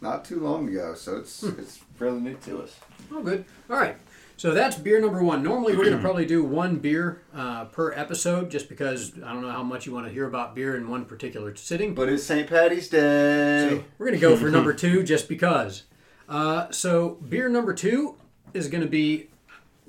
not 0.00 0.24
too 0.24 0.38
long 0.40 0.68
ago, 0.68 0.94
so 0.94 1.16
it's 1.16 1.42
it's 1.42 1.78
fairly 1.98 2.20
new 2.20 2.34
to 2.46 2.62
us. 2.62 2.76
Oh, 3.12 3.22
good. 3.22 3.44
All 3.70 3.76
right. 3.76 3.96
So 4.36 4.52
that's 4.52 4.76
beer 4.76 5.00
number 5.00 5.22
one. 5.22 5.42
Normally, 5.42 5.76
we're 5.76 5.84
going 5.84 5.96
to 5.96 6.02
probably 6.02 6.26
do 6.26 6.42
one 6.42 6.76
beer 6.76 7.22
uh, 7.34 7.66
per 7.66 7.92
episode 7.92 8.50
just 8.50 8.68
because 8.68 9.12
I 9.24 9.32
don't 9.32 9.42
know 9.42 9.50
how 9.50 9.62
much 9.62 9.86
you 9.86 9.92
want 9.92 10.06
to 10.06 10.12
hear 10.12 10.26
about 10.26 10.54
beer 10.54 10.76
in 10.76 10.88
one 10.88 11.04
particular 11.04 11.54
sitting. 11.54 11.94
But 11.94 12.08
it's 12.08 12.24
St. 12.24 12.48
Patty's 12.48 12.88
Day. 12.88 13.68
So 13.70 13.84
we're 13.98 14.06
going 14.06 14.18
to 14.18 14.20
go 14.20 14.36
for 14.36 14.50
number 14.50 14.72
two 14.72 15.02
just 15.02 15.28
because. 15.28 15.84
Uh, 16.28 16.70
so, 16.70 17.18
beer 17.28 17.48
number 17.48 17.74
two 17.74 18.16
is 18.54 18.68
going 18.68 18.82
to 18.82 18.88
be 18.88 19.28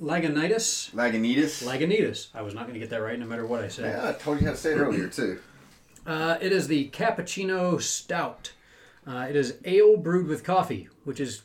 Lagunitas. 0.02 0.92
Lagunitas. 0.92 1.64
Lagunitas. 1.64 2.28
I 2.34 2.42
was 2.42 2.54
not 2.54 2.64
going 2.64 2.74
to 2.74 2.80
get 2.80 2.90
that 2.90 3.02
right 3.02 3.18
no 3.20 3.26
matter 3.26 3.46
what 3.46 3.64
I 3.64 3.68
said. 3.70 3.96
yeah, 3.98 4.10
I 4.10 4.14
told 4.14 4.40
you 4.40 4.48
how 4.48 4.52
to 4.54 4.58
say 4.58 4.72
it 4.74 4.78
earlier 4.78 5.08
too. 5.10 5.40
Uh, 6.06 6.38
it 6.42 6.52
is 6.52 6.68
the 6.68 6.90
Cappuccino 6.90 7.82
Stout. 7.82 8.52
Uh, 9.08 9.26
it 9.30 9.36
is 9.36 9.56
ale 9.66 9.98
brewed 9.98 10.28
with 10.28 10.44
coffee, 10.44 10.90
which 11.06 11.20
is 11.20 11.44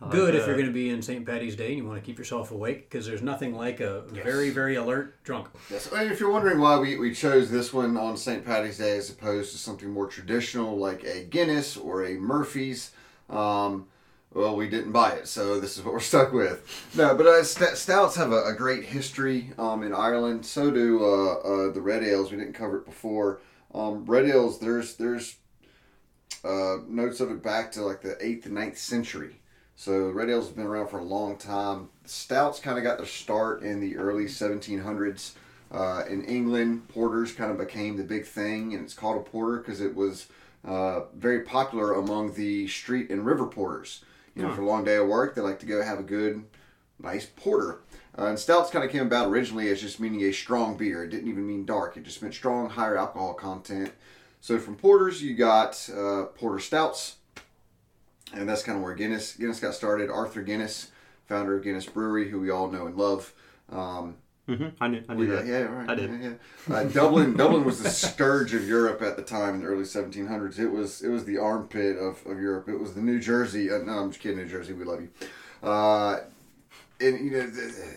like 0.00 0.10
good 0.10 0.34
if 0.34 0.46
you're 0.46 0.56
going 0.56 0.66
to 0.66 0.72
be 0.72 0.90
in 0.90 1.00
St. 1.00 1.24
Patty's 1.24 1.56
Day 1.56 1.68
and 1.68 1.78
you 1.78 1.86
want 1.86 1.98
to 1.98 2.04
keep 2.04 2.18
yourself 2.18 2.50
awake 2.50 2.88
because 2.90 3.06
there's 3.06 3.22
nothing 3.22 3.54
like 3.54 3.80
a 3.80 4.02
very, 4.02 4.50
very 4.50 4.76
alert 4.76 5.22
drunk. 5.24 5.48
Yes, 5.70 5.90
and 5.90 6.10
if 6.10 6.20
you're 6.20 6.30
wondering 6.30 6.60
why 6.60 6.78
we, 6.78 6.98
we 6.98 7.14
chose 7.14 7.50
this 7.50 7.72
one 7.72 7.96
on 7.96 8.16
St. 8.16 8.44
Patty's 8.44 8.78
Day 8.78 8.98
as 8.98 9.10
opposed 9.10 9.52
to 9.52 9.58
something 9.58 9.90
more 9.90 10.06
traditional 10.06 10.76
like 10.76 11.04
a 11.04 11.24
Guinness 11.24 11.76
or 11.76 12.04
a 12.04 12.14
Murphy's, 12.14 12.90
um, 13.30 13.86
well, 14.34 14.54
we 14.54 14.68
didn't 14.68 14.92
buy 14.92 15.12
it, 15.12 15.28
so 15.28 15.58
this 15.58 15.78
is 15.78 15.84
what 15.84 15.94
we're 15.94 16.00
stuck 16.00 16.30
with. 16.32 16.92
No, 16.94 17.14
but 17.14 17.26
uh, 17.26 17.42
st- 17.42 17.76
stouts 17.76 18.16
have 18.16 18.32
a, 18.32 18.44
a 18.44 18.54
great 18.54 18.84
history 18.84 19.52
um, 19.56 19.82
in 19.82 19.94
Ireland. 19.94 20.44
So 20.44 20.70
do 20.70 21.02
uh, 21.02 21.34
uh, 21.38 21.72
the 21.72 21.80
red 21.80 22.02
ales. 22.02 22.30
We 22.30 22.36
didn't 22.36 22.52
cover 22.52 22.78
it 22.78 22.84
before. 22.84 23.40
Um, 23.74 24.04
red 24.04 24.26
ales, 24.26 24.58
there's 24.58 24.96
there's 24.96 25.36
uh, 26.44 26.76
notes 26.86 27.20
of 27.20 27.30
it 27.30 27.42
back 27.42 27.72
to 27.72 27.82
like 27.82 28.02
the 28.02 28.16
eighth 28.20 28.44
and 28.44 28.56
9th 28.56 28.76
century. 28.76 29.40
So 29.76 30.08
red 30.08 30.30
ales 30.30 30.46
have 30.46 30.56
been 30.56 30.66
around 30.66 30.88
for 30.88 30.98
a 30.98 31.04
long 31.04 31.36
time. 31.36 31.90
Stouts 32.06 32.60
kind 32.60 32.78
of 32.78 32.84
got 32.84 32.96
their 32.96 33.06
start 33.06 33.62
in 33.62 33.78
the 33.78 33.98
early 33.98 34.24
1700s. 34.24 35.32
Uh, 35.70 36.04
in 36.08 36.24
England, 36.24 36.88
porters 36.88 37.32
kind 37.32 37.50
of 37.50 37.58
became 37.58 37.96
the 37.96 38.04
big 38.04 38.24
thing, 38.24 38.72
and 38.72 38.82
it's 38.82 38.94
called 38.94 39.18
a 39.18 39.30
porter 39.30 39.58
because 39.58 39.80
it 39.80 39.94
was 39.94 40.28
uh, 40.64 41.02
very 41.14 41.40
popular 41.40 41.92
among 41.92 42.32
the 42.34 42.66
street 42.68 43.10
and 43.10 43.26
river 43.26 43.46
porters. 43.46 44.02
You 44.34 44.42
know, 44.42 44.52
for 44.54 44.62
a 44.62 44.66
long 44.66 44.84
day 44.84 44.96
of 44.96 45.08
work, 45.08 45.34
they 45.34 45.40
like 45.40 45.60
to 45.60 45.66
go 45.66 45.82
have 45.82 45.98
a 45.98 46.02
good, 46.02 46.44
nice 46.98 47.26
porter. 47.26 47.80
Uh, 48.18 48.26
and 48.26 48.38
stouts 48.38 48.70
kind 48.70 48.84
of 48.84 48.90
came 48.90 49.06
about 49.06 49.28
originally 49.28 49.68
as 49.68 49.80
just 49.80 50.00
meaning 50.00 50.22
a 50.24 50.32
strong 50.32 50.76
beer. 50.76 51.04
It 51.04 51.10
didn't 51.10 51.28
even 51.28 51.46
mean 51.46 51.64
dark. 51.64 51.96
It 51.96 52.04
just 52.04 52.22
meant 52.22 52.34
strong, 52.34 52.68
higher 52.70 52.96
alcohol 52.96 53.34
content. 53.34 53.92
So 54.40 54.58
from 54.58 54.76
porters, 54.76 55.22
you 55.22 55.34
got 55.34 55.88
uh, 55.94 56.24
porter 56.34 56.58
stouts, 56.58 57.16
and 58.32 58.48
that's 58.48 58.62
kind 58.62 58.76
of 58.76 58.84
where 58.84 58.94
Guinness 58.94 59.34
Guinness 59.34 59.60
got 59.60 59.74
started. 59.74 60.10
Arthur 60.10 60.42
Guinness, 60.42 60.90
founder 61.26 61.56
of 61.56 61.64
Guinness 61.64 61.86
Brewery, 61.86 62.30
who 62.30 62.40
we 62.40 62.50
all 62.50 62.70
know 62.70 62.86
and 62.86 62.96
love. 62.96 63.32
Um, 63.70 64.16
hmm 64.46 64.68
I 64.80 64.88
knew. 64.88 65.02
I 65.08 65.14
knew 65.14 65.28
yeah, 65.28 65.34
that. 65.36 65.46
yeah, 65.46 65.62
right. 65.62 65.90
I 65.90 65.94
did. 65.94 66.10
Yeah, 66.10 66.30
yeah. 66.68 66.74
Uh, 66.74 66.84
Dublin, 66.84 67.36
Dublin 67.36 67.64
was 67.64 67.82
the 67.82 67.90
scourge 67.90 68.54
of 68.54 68.66
Europe 68.68 69.02
at 69.02 69.16
the 69.16 69.22
time 69.22 69.56
in 69.56 69.60
the 69.60 69.66
early 69.66 69.82
1700s. 69.82 70.58
It 70.58 70.68
was, 70.68 71.02
it 71.02 71.08
was 71.08 71.24
the 71.24 71.38
armpit 71.38 71.98
of, 71.98 72.24
of 72.26 72.40
Europe. 72.40 72.68
It 72.68 72.78
was 72.78 72.94
the 72.94 73.00
New 73.00 73.18
Jersey. 73.18 73.70
Uh, 73.70 73.78
no, 73.78 73.92
I'm 73.98 74.10
just 74.10 74.22
kidding, 74.22 74.38
New 74.38 74.48
Jersey. 74.48 74.72
We 74.72 74.84
love 74.84 75.00
you. 75.00 75.08
Uh, 75.68 76.20
and 77.00 77.24
you 77.24 77.30
know, 77.32 77.50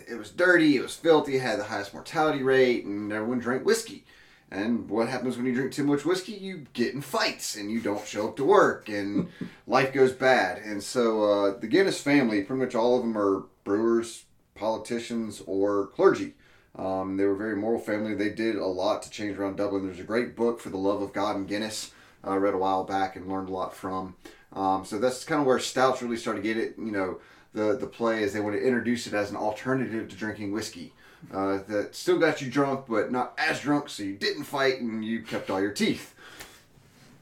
it 0.10 0.18
was 0.18 0.32
dirty. 0.32 0.76
It 0.76 0.82
was 0.82 0.96
filthy. 0.96 1.36
It 1.36 1.42
had 1.42 1.60
the 1.60 1.64
highest 1.66 1.94
mortality 1.94 2.42
rate, 2.44 2.84
and 2.86 3.14
everyone 3.14 3.40
drank 3.40 3.64
whiskey. 3.64 4.04
And 4.52 4.90
what 4.90 5.08
happens 5.08 5.38
when 5.38 5.46
you 5.46 5.54
drink 5.54 5.72
too 5.72 5.84
much 5.84 6.06
whiskey? 6.06 6.32
You 6.32 6.66
get 6.74 6.94
in 6.94 7.02
fights, 7.02 7.56
and 7.56 7.70
you 7.70 7.82
don't 7.82 8.06
show 8.06 8.30
up 8.30 8.36
to 8.38 8.44
work, 8.44 8.90
and 8.90 9.30
life 9.68 9.94
goes 9.94 10.12
bad. 10.12 10.58
And 10.60 10.82
so, 10.82 11.24
uh, 11.24 11.60
the 11.60 11.68
Guinness 11.68 12.02
family, 12.02 12.42
pretty 12.42 12.64
much 12.64 12.74
all 12.74 12.98
of 12.98 13.04
them 13.04 13.18
are 13.18 13.44
brewers, 13.64 14.26
politicians, 14.56 15.44
or 15.46 15.88
clergy. 15.88 16.34
Um, 16.76 17.18
they 17.18 17.26
were 17.26 17.34
a 17.34 17.38
very 17.38 17.56
moral 17.56 17.80
family. 17.80 18.16
They 18.16 18.30
did 18.30 18.56
a 18.56 18.66
lot 18.66 19.04
to 19.04 19.10
change 19.10 19.38
around 19.38 19.58
Dublin. 19.58 19.86
There's 19.86 20.00
a 20.00 20.04
great 20.04 20.36
book 20.36 20.60
for 20.60 20.70
the 20.70 20.78
love 20.78 21.02
of 21.02 21.14
God 21.14 21.36
and 21.36 21.48
Guinness. 21.48 21.92
I 22.24 22.36
read 22.36 22.54
a 22.54 22.58
while 22.58 22.84
back 22.84 23.16
and 23.16 23.28
learned 23.28 23.50
a 23.50 23.54
lot 23.54 23.76
from. 23.76 24.16
Um, 24.54 24.84
so 24.84 24.98
that's 24.98 25.24
kind 25.24 25.42
of 25.42 25.48
where 25.48 25.60
stouts 25.60 26.02
really 26.02 26.18
started 26.18 26.44
to 26.44 26.48
get 26.48 26.58
it. 26.58 26.76
You 26.78 26.92
know, 26.92 27.20
the 27.54 27.78
the 27.78 27.88
play 27.88 28.24
is 28.24 28.34
they 28.34 28.40
want 28.40 28.56
to 28.56 28.66
introduce 28.66 29.08
it 29.08 29.14
as 29.14 29.30
an 29.30 29.38
alternative 29.38 30.10
to 30.10 30.16
drinking 30.16 30.52
whiskey. 30.52 30.94
Uh, 31.34 31.60
that 31.68 31.96
still 31.96 32.18
got 32.18 32.42
you 32.42 32.50
drunk, 32.50 32.86
but 32.88 33.12
not 33.12 33.34
as 33.38 33.60
drunk, 33.60 33.90
so 33.90 34.04
you 34.04 34.16
didn't 34.16 34.46
fight 34.46 34.80
and 34.80 35.04
you 35.04 35.22
kept 35.22 35.50
all 35.50 35.62
your 35.62 35.72
teeth. 35.72 36.16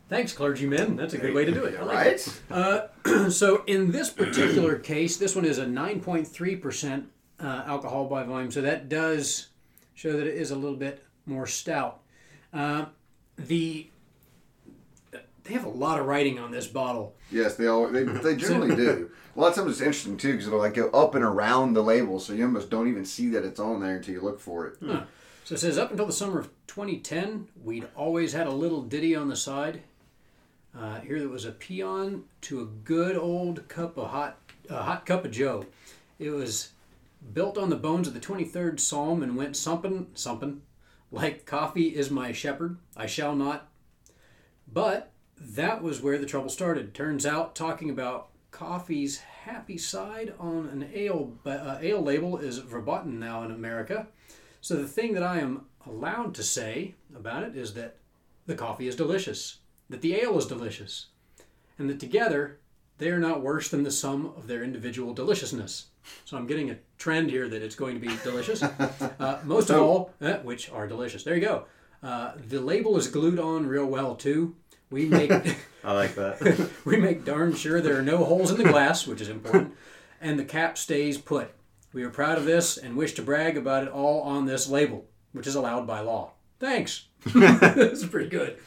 Thanks, 0.09 0.31
clergymen. 0.31 0.95
That's 0.95 1.13
a 1.13 1.17
good 1.17 1.33
way 1.33 1.43
to 1.43 1.51
do 1.51 1.65
it. 1.65 1.77
I 1.77 1.83
like 1.83 2.07
it. 2.07 2.41
Uh, 2.49 3.29
so 3.29 3.63
in 3.67 3.91
this 3.91 4.09
particular 4.09 4.77
case, 4.77 5.17
this 5.17 5.35
one 5.35 5.43
is 5.43 5.57
a 5.57 5.65
9.3% 5.65 7.05
uh, 7.39 7.63
alcohol 7.65 8.05
by 8.05 8.23
volume. 8.23 8.49
So 8.51 8.61
that 8.61 8.87
does 8.87 9.47
show 9.93 10.13
that 10.13 10.25
it 10.25 10.35
is 10.35 10.51
a 10.51 10.55
little 10.55 10.77
bit 10.77 11.03
more 11.25 11.45
stout. 11.45 11.99
Uh, 12.53 12.85
the 13.37 13.89
they 15.43 15.53
have 15.53 15.65
a 15.65 15.69
lot 15.69 15.99
of 15.99 16.05
writing 16.05 16.39
on 16.39 16.51
this 16.51 16.67
bottle. 16.67 17.15
Yes, 17.31 17.55
they 17.55 17.67
all 17.67 17.87
they, 17.89 18.03
they 18.03 18.35
generally 18.37 18.75
do. 18.75 19.11
A 19.37 19.39
lot 19.39 19.49
of 19.49 19.55
times 19.55 19.71
it's 19.73 19.81
interesting 19.81 20.17
too 20.17 20.31
because 20.31 20.47
it'll 20.47 20.57
like 20.57 20.73
go 20.73 20.89
up 20.89 21.13
and 21.13 21.23
around 21.23 21.73
the 21.73 21.83
label, 21.83 22.19
so 22.19 22.33
you 22.33 22.43
almost 22.43 22.71
don't 22.71 22.87
even 22.87 23.05
see 23.05 23.29
that 23.29 23.45
it's 23.45 23.59
on 23.59 23.81
there 23.81 23.97
until 23.97 24.15
you 24.15 24.21
look 24.21 24.39
for 24.39 24.65
it. 24.65 24.77
Huh. 24.83 25.03
So 25.43 25.53
it 25.53 25.59
says 25.59 25.77
up 25.77 25.91
until 25.91 26.07
the 26.07 26.13
summer 26.13 26.39
of 26.39 26.49
2010, 26.65 27.47
we'd 27.63 27.87
always 27.95 28.33
had 28.33 28.47
a 28.47 28.51
little 28.51 28.81
ditty 28.81 29.15
on 29.15 29.29
the 29.29 29.35
side. 29.35 29.83
Uh, 30.75 31.01
here 31.01 31.19
there 31.19 31.29
was 31.29 31.45
a 31.45 31.51
paean 31.51 32.23
to 32.41 32.61
a 32.61 32.65
good 32.65 33.15
old 33.15 33.67
cup 33.67 33.97
of 33.97 34.09
hot, 34.09 34.37
a 34.69 34.81
hot 34.81 35.05
cup 35.05 35.23
of 35.23 35.31
Joe. 35.31 35.65
It 36.17 36.31
was 36.31 36.69
built 37.31 37.59
on 37.59 37.69
the 37.69 37.75
bones 37.75 38.07
of 38.07 38.15
the 38.15 38.19
23rd 38.19 38.79
Psalm 38.79 39.21
and 39.21 39.37
went 39.37 39.55
something, 39.55 40.07
something, 40.15 40.63
like 41.11 41.45
coffee 41.45 41.95
is 41.95 42.09
my 42.09 42.31
shepherd, 42.31 42.77
I 42.95 43.05
shall 43.05 43.35
not. 43.35 43.69
But 44.71 45.11
that 45.39 45.83
was 45.83 46.01
where 46.01 46.17
the 46.17 46.25
trouble 46.25 46.49
started. 46.49 46.95
Turns 46.95 47.25
out, 47.25 47.55
talking 47.55 47.91
about 47.91 48.29
coffee's 48.57 49.19
happy 49.19 49.77
side 49.77 50.33
on 50.39 50.67
an 50.69 50.89
ale 50.91 51.31
uh, 51.45 51.77
ale 51.79 52.01
label 52.01 52.39
is 52.39 52.57
verboten 52.57 53.19
now 53.19 53.43
in 53.43 53.51
America. 53.51 54.07
So 54.61 54.75
the 54.75 54.87
thing 54.87 55.13
that 55.13 55.21
I 55.21 55.39
am 55.39 55.65
allowed 55.85 56.33
to 56.35 56.43
say 56.43 56.95
about 57.15 57.43
it 57.43 57.55
is 57.55 57.75
that 57.75 57.97
the 58.47 58.55
coffee 58.55 58.87
is 58.87 58.95
delicious, 58.95 59.59
that 59.91 60.01
the 60.01 60.15
ale 60.15 60.39
is 60.39 60.47
delicious, 60.47 61.05
and 61.77 61.87
that 61.87 61.99
together 61.99 62.57
they 62.97 63.09
are 63.09 63.19
not 63.19 63.43
worse 63.43 63.69
than 63.69 63.83
the 63.83 63.91
sum 63.91 64.33
of 64.35 64.47
their 64.47 64.63
individual 64.63 65.13
deliciousness. 65.13 65.87
So 66.25 66.35
I'm 66.35 66.47
getting 66.47 66.71
a 66.71 66.79
trend 66.97 67.29
here 67.29 67.47
that 67.47 67.61
it's 67.61 67.75
going 67.75 67.93
to 67.93 68.01
be 68.01 68.17
delicious. 68.23 68.63
Uh, 69.19 69.39
most 69.43 69.69
of 69.69 69.81
all, 69.81 70.13
eh, 70.21 70.37
which 70.37 70.69
are 70.69 70.87
delicious. 70.87 71.23
There 71.23 71.35
you 71.35 71.41
go. 71.41 71.65
Uh, 72.03 72.33
the 72.47 72.59
label 72.59 72.97
is 72.97 73.07
glued 73.07 73.39
on 73.39 73.65
real 73.65 73.85
well 73.85 74.15
too. 74.15 74.55
We 74.89 75.05
make 75.05 75.31
I 75.83 75.93
like 75.93 76.15
that. 76.15 76.69
we 76.85 76.97
make 76.97 77.25
darn 77.25 77.53
sure 77.55 77.81
there 77.81 77.97
are 77.97 78.03
no 78.03 78.23
holes 78.23 78.51
in 78.51 78.57
the 78.57 78.63
glass, 78.69 79.05
which 79.07 79.21
is 79.21 79.29
important, 79.29 79.73
and 80.21 80.37
the 80.39 80.45
cap 80.45 80.77
stays 80.77 81.17
put. 81.17 81.49
We 81.93 82.03
are 82.03 82.09
proud 82.09 82.37
of 82.37 82.45
this 82.45 82.77
and 82.77 82.95
wish 82.95 83.13
to 83.15 83.21
brag 83.21 83.57
about 83.57 83.83
it 83.83 83.89
all 83.89 84.21
on 84.21 84.45
this 84.45 84.67
label, 84.69 85.05
which 85.31 85.47
is 85.47 85.55
allowed 85.55 85.87
by 85.87 86.01
law. 86.01 86.31
Thanks. 86.59 87.05
this 87.25 88.03
is 88.03 88.05
pretty 88.05 88.29
good. 88.29 88.57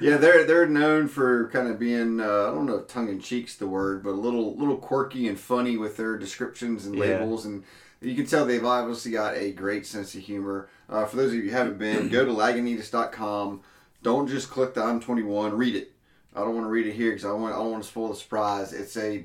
Yeah, 0.00 0.16
they're 0.16 0.44
they're 0.44 0.66
known 0.66 1.06
for 1.08 1.48
kind 1.50 1.68
of 1.68 1.78
being 1.78 2.20
uh, 2.20 2.24
I 2.24 2.54
don't 2.54 2.66
know 2.66 2.76
if 2.76 2.88
tongue 2.88 3.08
in 3.08 3.20
cheek's 3.20 3.56
the 3.56 3.66
word, 3.66 4.02
but 4.02 4.10
a 4.10 4.12
little 4.12 4.56
little 4.56 4.76
quirky 4.76 5.28
and 5.28 5.38
funny 5.38 5.76
with 5.76 5.96
their 5.96 6.16
descriptions 6.18 6.86
and 6.86 6.94
Yeah. 6.96 7.02
labels, 7.18 7.44
and 7.44 7.62
you 8.00 8.14
can 8.16 8.26
tell 8.26 8.44
they've 8.44 8.64
obviously 8.64 9.12
got 9.12 9.36
a 9.36 9.52
great 9.52 9.86
sense 9.86 10.14
of 10.14 10.22
humor. 10.22 10.68
Uh, 10.88 11.04
for 11.04 11.16
those 11.16 11.28
of 11.28 11.34
you 11.34 11.42
who 11.42 11.50
haven't 11.50 11.78
been, 11.78 12.08
go 12.08 12.24
to 12.24 12.32
lagunitas.com. 12.32 13.60
Don't 14.02 14.28
just 14.28 14.50
click 14.50 14.74
the 14.74 14.82
I'm 14.82 15.00
21. 15.00 15.54
Read 15.56 15.76
it. 15.76 15.92
I 16.34 16.40
don't 16.40 16.54
want 16.54 16.66
to 16.66 16.70
read 16.70 16.86
it 16.86 16.92
here 16.94 17.10
because 17.10 17.24
I 17.24 17.32
want 17.32 17.54
I 17.54 17.58
don't 17.58 17.70
want 17.70 17.82
to 17.84 17.88
spoil 17.88 18.08
the 18.08 18.14
surprise. 18.16 18.72
It's 18.72 18.96
a 18.96 19.24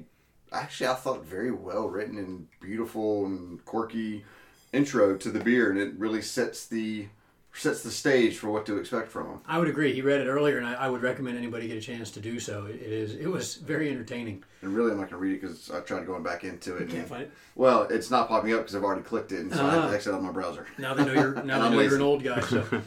actually 0.52 0.88
I 0.88 0.94
thought 0.94 1.24
very 1.26 1.52
well 1.52 1.88
written 1.88 2.18
and 2.18 2.48
beautiful 2.62 3.26
and 3.26 3.64
quirky 3.66 4.24
intro 4.74 5.16
to 5.18 5.32
the 5.32 5.40
beer, 5.40 5.72
and 5.72 5.80
it 5.80 5.94
really 5.98 6.22
sets 6.22 6.66
the 6.68 7.08
sets 7.54 7.82
the 7.82 7.90
stage 7.90 8.38
for 8.38 8.52
what 8.52 8.66
to 8.68 8.78
expect 8.78 9.10
from 9.10 9.28
them. 9.28 9.42
I 9.48 9.58
would 9.58 9.68
agree. 9.68 9.92
He 9.94 10.02
read 10.04 10.22
it 10.22 10.28
earlier, 10.28 10.58
and 10.60 10.68
I, 10.68 10.74
I 10.74 10.90
would 10.90 11.02
recommend 11.02 11.38
anybody 11.40 11.68
get 11.68 11.78
a 11.78 11.82
chance 11.82 12.12
to 12.12 12.20
do 12.20 12.40
so. 12.40 12.66
It, 12.68 12.76
it 12.76 12.92
is. 12.92 13.16
It 13.16 13.26
was 13.28 13.56
very 13.56 13.90
entertaining. 13.90 14.44
And 14.62 14.76
really, 14.76 14.92
I'm 14.92 14.98
not 14.98 15.10
going 15.10 15.20
to 15.22 15.26
read 15.28 15.36
it 15.38 15.42
because 15.42 15.72
I 15.72 15.80
tried 15.80 16.06
going 16.06 16.22
back 16.22 16.44
into 16.44 16.76
it. 16.76 16.88
Can't 16.90 17.00
and- 17.00 17.08
find 17.08 17.22
it. 17.24 17.32
well, 17.56 17.84
it's 17.90 18.12
not 18.12 18.28
popping 18.28 18.54
up 18.54 18.60
because 18.60 18.76
I've 18.76 18.84
already 18.84 19.02
clicked 19.02 19.32
it, 19.32 19.40
and 19.40 19.52
so 19.52 19.66
I 19.66 19.72
have 19.74 19.86
Ah. 19.86 19.90
to 19.90 19.96
exit 19.96 20.14
out 20.14 20.22
my 20.22 20.32
browser. 20.32 20.68
Now 20.78 20.94
they 20.94 21.06
know 21.06 21.14
you're. 21.14 21.42
Now 21.44 21.64
they 21.70 21.76
know 21.76 21.82
you're 21.82 21.96
an 21.96 22.02
old 22.02 22.22
guy. 22.24 22.42
So, 22.42 22.64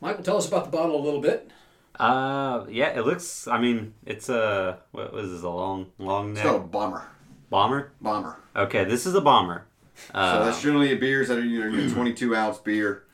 Michael, 0.00 0.22
tell 0.24 0.36
us 0.36 0.48
about 0.48 0.64
the 0.66 0.70
bottle 0.70 0.96
a 1.00 1.02
little 1.04 1.20
bit. 1.20 1.50
Uh, 1.98 2.64
yeah, 2.70 2.88
it 2.98 3.04
looks. 3.04 3.46
I 3.46 3.58
mean, 3.60 3.92
it's 4.06 4.28
a 4.28 4.78
what 4.92 5.12
was 5.12 5.30
this? 5.30 5.42
A 5.42 5.48
long, 5.48 5.86
long 5.98 6.30
It's 6.30 6.36
neck 6.38 6.46
called 6.46 6.62
a 6.62 6.66
bomber. 6.66 7.04
bomber. 7.50 7.92
Bomber. 8.00 8.38
Okay, 8.56 8.84
this 8.84 9.04
is 9.06 9.14
a 9.14 9.20
bomber. 9.20 9.66
so 9.94 10.18
Uh, 10.18 10.44
that's 10.44 10.62
generally 10.62 10.92
a 10.92 10.96
beers 10.96 11.28
that 11.28 11.36
are 11.38 11.44
you 11.44 11.60
know, 11.60 11.76
your 11.78 11.90
22 11.94 12.34
ounce 12.34 12.58
beer, 12.58 13.04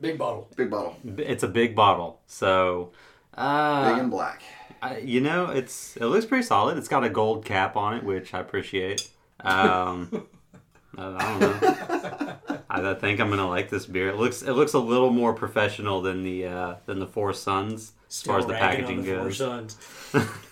Big 0.00 0.16
bottle. 0.16 0.48
big 0.56 0.70
bottle, 0.70 0.96
it's 1.18 1.42
a 1.42 1.48
big 1.48 1.76
bottle. 1.76 2.20
So, 2.26 2.92
uh, 3.34 3.90
big 3.92 3.98
and 4.02 4.10
black. 4.10 4.42
I, 4.80 4.96
you 4.98 5.20
know, 5.20 5.50
it's 5.50 5.96
it 5.98 6.06
looks 6.06 6.24
pretty 6.24 6.44
solid. 6.44 6.78
It's 6.78 6.88
got 6.88 7.04
a 7.04 7.10
gold 7.10 7.44
cap 7.44 7.76
on 7.76 7.98
it, 7.98 8.02
which 8.04 8.32
I 8.32 8.40
appreciate. 8.40 9.10
Um, 9.40 10.26
I 10.96 11.02
don't 11.18 11.40
know. 11.62 12.36
I 12.70 12.94
think 12.94 13.20
I'm 13.20 13.30
gonna 13.30 13.48
like 13.48 13.68
this 13.68 13.86
beer. 13.86 14.08
It 14.08 14.16
looks 14.16 14.42
it 14.42 14.52
looks 14.52 14.74
a 14.74 14.78
little 14.78 15.10
more 15.10 15.34
professional 15.34 16.00
than 16.02 16.22
the 16.22 16.46
uh, 16.46 16.74
than 16.86 16.98
the 17.00 17.06
Four 17.06 17.32
Sons 17.32 17.92
as 18.08 18.22
far 18.22 18.38
as 18.38 18.46
the 18.46 18.52
ragging 18.52 18.84
on 18.84 19.04
packaging 19.04 19.04
the 19.04 19.14
Four 19.16 19.30
goes. 19.30 20.28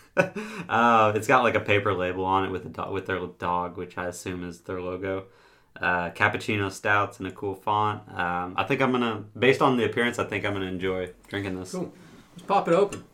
Uh, 0.68 1.12
it's 1.14 1.28
got 1.28 1.44
like 1.44 1.54
a 1.54 1.60
paper 1.60 1.94
label 1.94 2.24
on 2.24 2.44
it 2.44 2.50
with 2.50 2.66
a 2.66 2.68
dog, 2.68 2.92
with 2.92 3.06
their 3.06 3.24
dog, 3.38 3.76
which 3.76 3.96
I 3.96 4.06
assume 4.06 4.42
is 4.42 4.60
their 4.60 4.80
logo. 4.80 5.26
Uh, 5.80 6.10
cappuccino 6.10 6.72
stouts 6.72 7.20
in 7.20 7.26
a 7.26 7.30
cool 7.30 7.54
font. 7.54 8.02
Um, 8.08 8.54
I 8.56 8.64
think 8.64 8.82
I'm 8.82 8.90
gonna, 8.90 9.24
based 9.38 9.62
on 9.62 9.76
the 9.76 9.84
appearance, 9.84 10.18
I 10.18 10.24
think 10.24 10.44
I'm 10.44 10.54
gonna 10.54 10.66
enjoy 10.66 11.10
drinking 11.28 11.60
this. 11.60 11.70
Cool. 11.70 11.92
Let's 12.34 12.46
pop 12.46 12.66
it 12.66 12.74
open. 12.74 13.04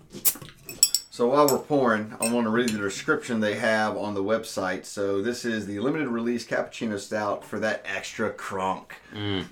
So 1.15 1.29
while 1.29 1.47
we're 1.47 1.59
pouring, 1.61 2.13
I 2.21 2.29
want 2.29 2.47
to 2.47 2.51
read 2.51 2.71
the 2.71 2.79
description 2.79 3.39
they 3.39 3.55
have 3.55 3.97
on 3.97 4.15
the 4.15 4.23
website. 4.25 4.85
So 4.85 5.23
this 5.23 5.45
is 5.45 5.65
the 5.65 5.79
limited 5.79 6.09
release 6.09 6.45
cappuccino 6.45 6.99
stout 6.99 7.45
for 7.45 7.61
that 7.61 7.85
extra 7.85 8.33
crunk. 8.33 8.87
Mm. 9.15 9.45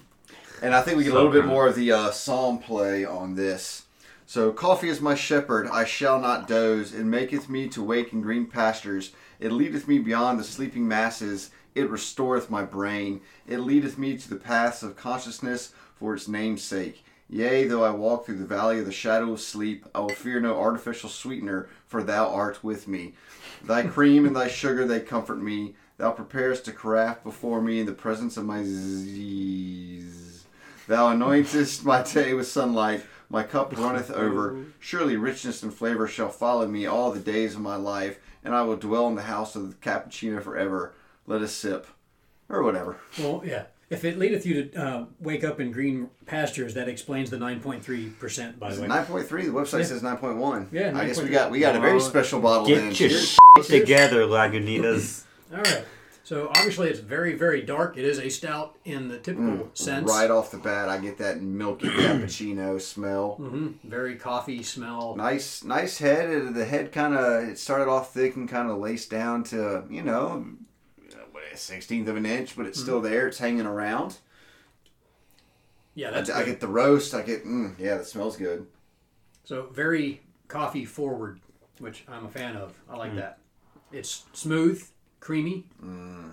And 0.60 0.74
I 0.74 0.80
think 0.80 0.96
we 0.96 1.04
get 1.04 1.10
So 1.10 1.18
a 1.18 1.20
little 1.22 1.30
bit 1.30 1.44
more 1.44 1.68
of 1.68 1.76
the 1.76 1.92
uh, 1.92 2.10
psalm 2.10 2.58
play 2.58 3.04
on 3.04 3.36
this. 3.36 3.84
So 4.26 4.50
coffee 4.50 4.88
is 4.88 5.00
my 5.00 5.14
shepherd, 5.14 5.68
I 5.68 5.84
shall 5.84 6.18
not 6.18 6.48
doze. 6.48 6.92
It 6.92 7.04
maketh 7.04 7.48
me 7.48 7.68
to 7.68 7.80
wake 7.80 8.12
in 8.12 8.22
green 8.22 8.46
pastures. 8.46 9.12
It 9.38 9.52
leadeth 9.52 9.86
me 9.86 10.00
beyond 10.00 10.40
the 10.40 10.44
sleeping 10.44 10.88
masses. 10.88 11.50
It 11.76 11.88
restoreth 11.88 12.50
my 12.50 12.64
brain. 12.64 13.20
It 13.46 13.58
leadeth 13.58 13.96
me 13.96 14.16
to 14.16 14.28
the 14.28 14.34
paths 14.34 14.82
of 14.82 14.96
consciousness 14.96 15.72
for 15.94 16.12
its 16.12 16.26
name's 16.26 16.64
sake. 16.64 17.04
Yea, 17.32 17.64
though 17.66 17.82
I 17.82 17.88
walk 17.88 18.26
through 18.26 18.36
the 18.36 18.44
valley 18.44 18.78
of 18.78 18.84
the 18.84 18.92
shadow 18.92 19.32
of 19.32 19.40
sleep, 19.40 19.86
I 19.94 20.00
will 20.00 20.10
fear 20.10 20.38
no 20.38 20.60
artificial 20.60 21.08
sweetener, 21.08 21.70
for 21.86 22.02
thou 22.02 22.28
art 22.28 22.62
with 22.62 22.86
me. 22.86 23.14
Thy 23.64 23.84
cream 23.86 24.26
and 24.26 24.36
thy 24.36 24.48
sugar, 24.48 24.86
they 24.86 25.00
comfort 25.00 25.40
me. 25.40 25.74
Thou 25.96 26.10
preparest 26.10 26.68
a 26.68 26.72
carafe 26.72 27.24
before 27.24 27.62
me 27.62 27.80
in 27.80 27.86
the 27.86 27.92
presence 27.92 28.36
of 28.36 28.44
my 28.44 28.62
Z's. 28.62 30.44
Thou 30.86 31.10
anointest 31.10 31.86
my 31.86 32.02
day 32.02 32.34
with 32.34 32.48
sunlight. 32.48 33.06
My 33.30 33.44
cup 33.44 33.78
runneth 33.78 34.10
over. 34.10 34.66
Surely 34.78 35.16
richness 35.16 35.62
and 35.62 35.72
flavor 35.72 36.06
shall 36.06 36.28
follow 36.28 36.68
me 36.68 36.84
all 36.84 37.12
the 37.12 37.18
days 37.18 37.54
of 37.54 37.62
my 37.62 37.76
life, 37.76 38.18
and 38.44 38.54
I 38.54 38.60
will 38.60 38.76
dwell 38.76 39.08
in 39.08 39.14
the 39.14 39.22
house 39.22 39.56
of 39.56 39.70
the 39.70 39.76
cappuccino 39.76 40.42
forever. 40.42 40.92
Let 41.26 41.40
us 41.40 41.52
sip. 41.52 41.86
Or 42.50 42.62
whatever. 42.62 42.98
Well, 43.18 43.42
yeah. 43.42 43.64
If 43.92 44.04
it 44.06 44.18
leadeth 44.18 44.46
you 44.46 44.64
to 44.64 44.82
uh, 44.82 45.04
wake 45.20 45.44
up 45.44 45.60
in 45.60 45.70
green 45.70 46.08
pastures, 46.26 46.72
that 46.74 46.88
explains 46.88 47.28
the 47.30 47.36
9.3%, 47.36 48.58
by 48.58 48.72
the 48.74 48.80
way. 48.80 48.88
Nine 48.88 49.04
point 49.04 49.26
three. 49.28 49.44
The 49.46 49.52
website 49.52 49.80
Yeah. 49.80 49.84
says 49.84 50.02
nine 50.02 50.16
point 50.16 50.38
one. 50.38 50.68
Yeah, 50.72 50.92
I 50.96 51.04
guess 51.06 51.20
we 51.20 51.28
got 51.28 51.50
we 51.50 51.60
got 51.60 51.76
a 51.76 51.80
very 51.80 52.00
special 52.00 52.40
bottle. 52.40 52.66
then. 52.66 52.88
Get 52.90 53.00
your 53.00 53.08
Cheers. 53.10 53.38
shit 53.58 53.66
together, 53.80 54.22
Lagunitas. 54.26 55.24
All 55.52 55.58
right. 55.58 55.84
So 56.24 56.48
obviously 56.50 56.88
it's 56.88 57.00
very, 57.00 57.34
very 57.34 57.62
dark. 57.62 57.98
It 57.98 58.04
is 58.04 58.18
a 58.20 58.28
stout 58.30 58.76
in 58.84 59.08
the 59.08 59.18
typical 59.18 59.68
sense. 59.74 60.08
Right 60.08 60.30
off 60.30 60.52
the 60.52 60.56
bat, 60.56 60.88
I 60.88 60.96
get 60.98 61.18
that 61.18 61.42
milky 61.42 61.88
cappuccino 61.88 62.80
smell. 62.80 63.34
hmm 63.34 63.72
Very 63.84 64.14
coffee 64.16 64.62
smell. 64.62 65.16
Nice, 65.16 65.64
nice 65.64 65.98
head. 65.98 66.54
The 66.54 66.64
head 66.64 66.92
kind 66.92 67.14
of 67.14 67.48
it 67.48 67.58
started 67.58 67.88
off 67.88 68.14
thick 68.14 68.36
and 68.36 68.48
kind 68.48 68.70
of 68.70 68.78
laced 68.78 69.10
down 69.10 69.42
to 69.44 69.82
you 69.90 70.02
know, 70.02 70.28
what 70.38 70.61
a 71.52 71.56
sixteenth 71.56 72.08
of 72.08 72.16
an 72.16 72.26
inch, 72.26 72.56
but 72.56 72.66
it's 72.66 72.80
still 72.80 73.00
mm-hmm. 73.00 73.12
there. 73.12 73.28
It's 73.28 73.38
hanging 73.38 73.66
around. 73.66 74.18
Yeah, 75.94 76.08
I, 76.08 76.10
that's 76.12 76.30
I 76.30 76.40
good. 76.40 76.50
get 76.52 76.60
the 76.60 76.68
roast. 76.68 77.14
I 77.14 77.22
get 77.22 77.44
mm, 77.44 77.78
yeah, 77.78 77.98
that 77.98 78.06
smells 78.06 78.36
good. 78.36 78.66
So 79.44 79.68
very 79.72 80.22
coffee 80.48 80.84
forward, 80.84 81.40
which 81.78 82.04
I'm 82.08 82.26
a 82.26 82.30
fan 82.30 82.56
of. 82.56 82.78
I 82.88 82.96
like 82.96 83.12
mm. 83.12 83.16
that. 83.16 83.38
It's 83.90 84.24
smooth, 84.32 84.86
creamy. 85.20 85.66
Mm. 85.84 86.32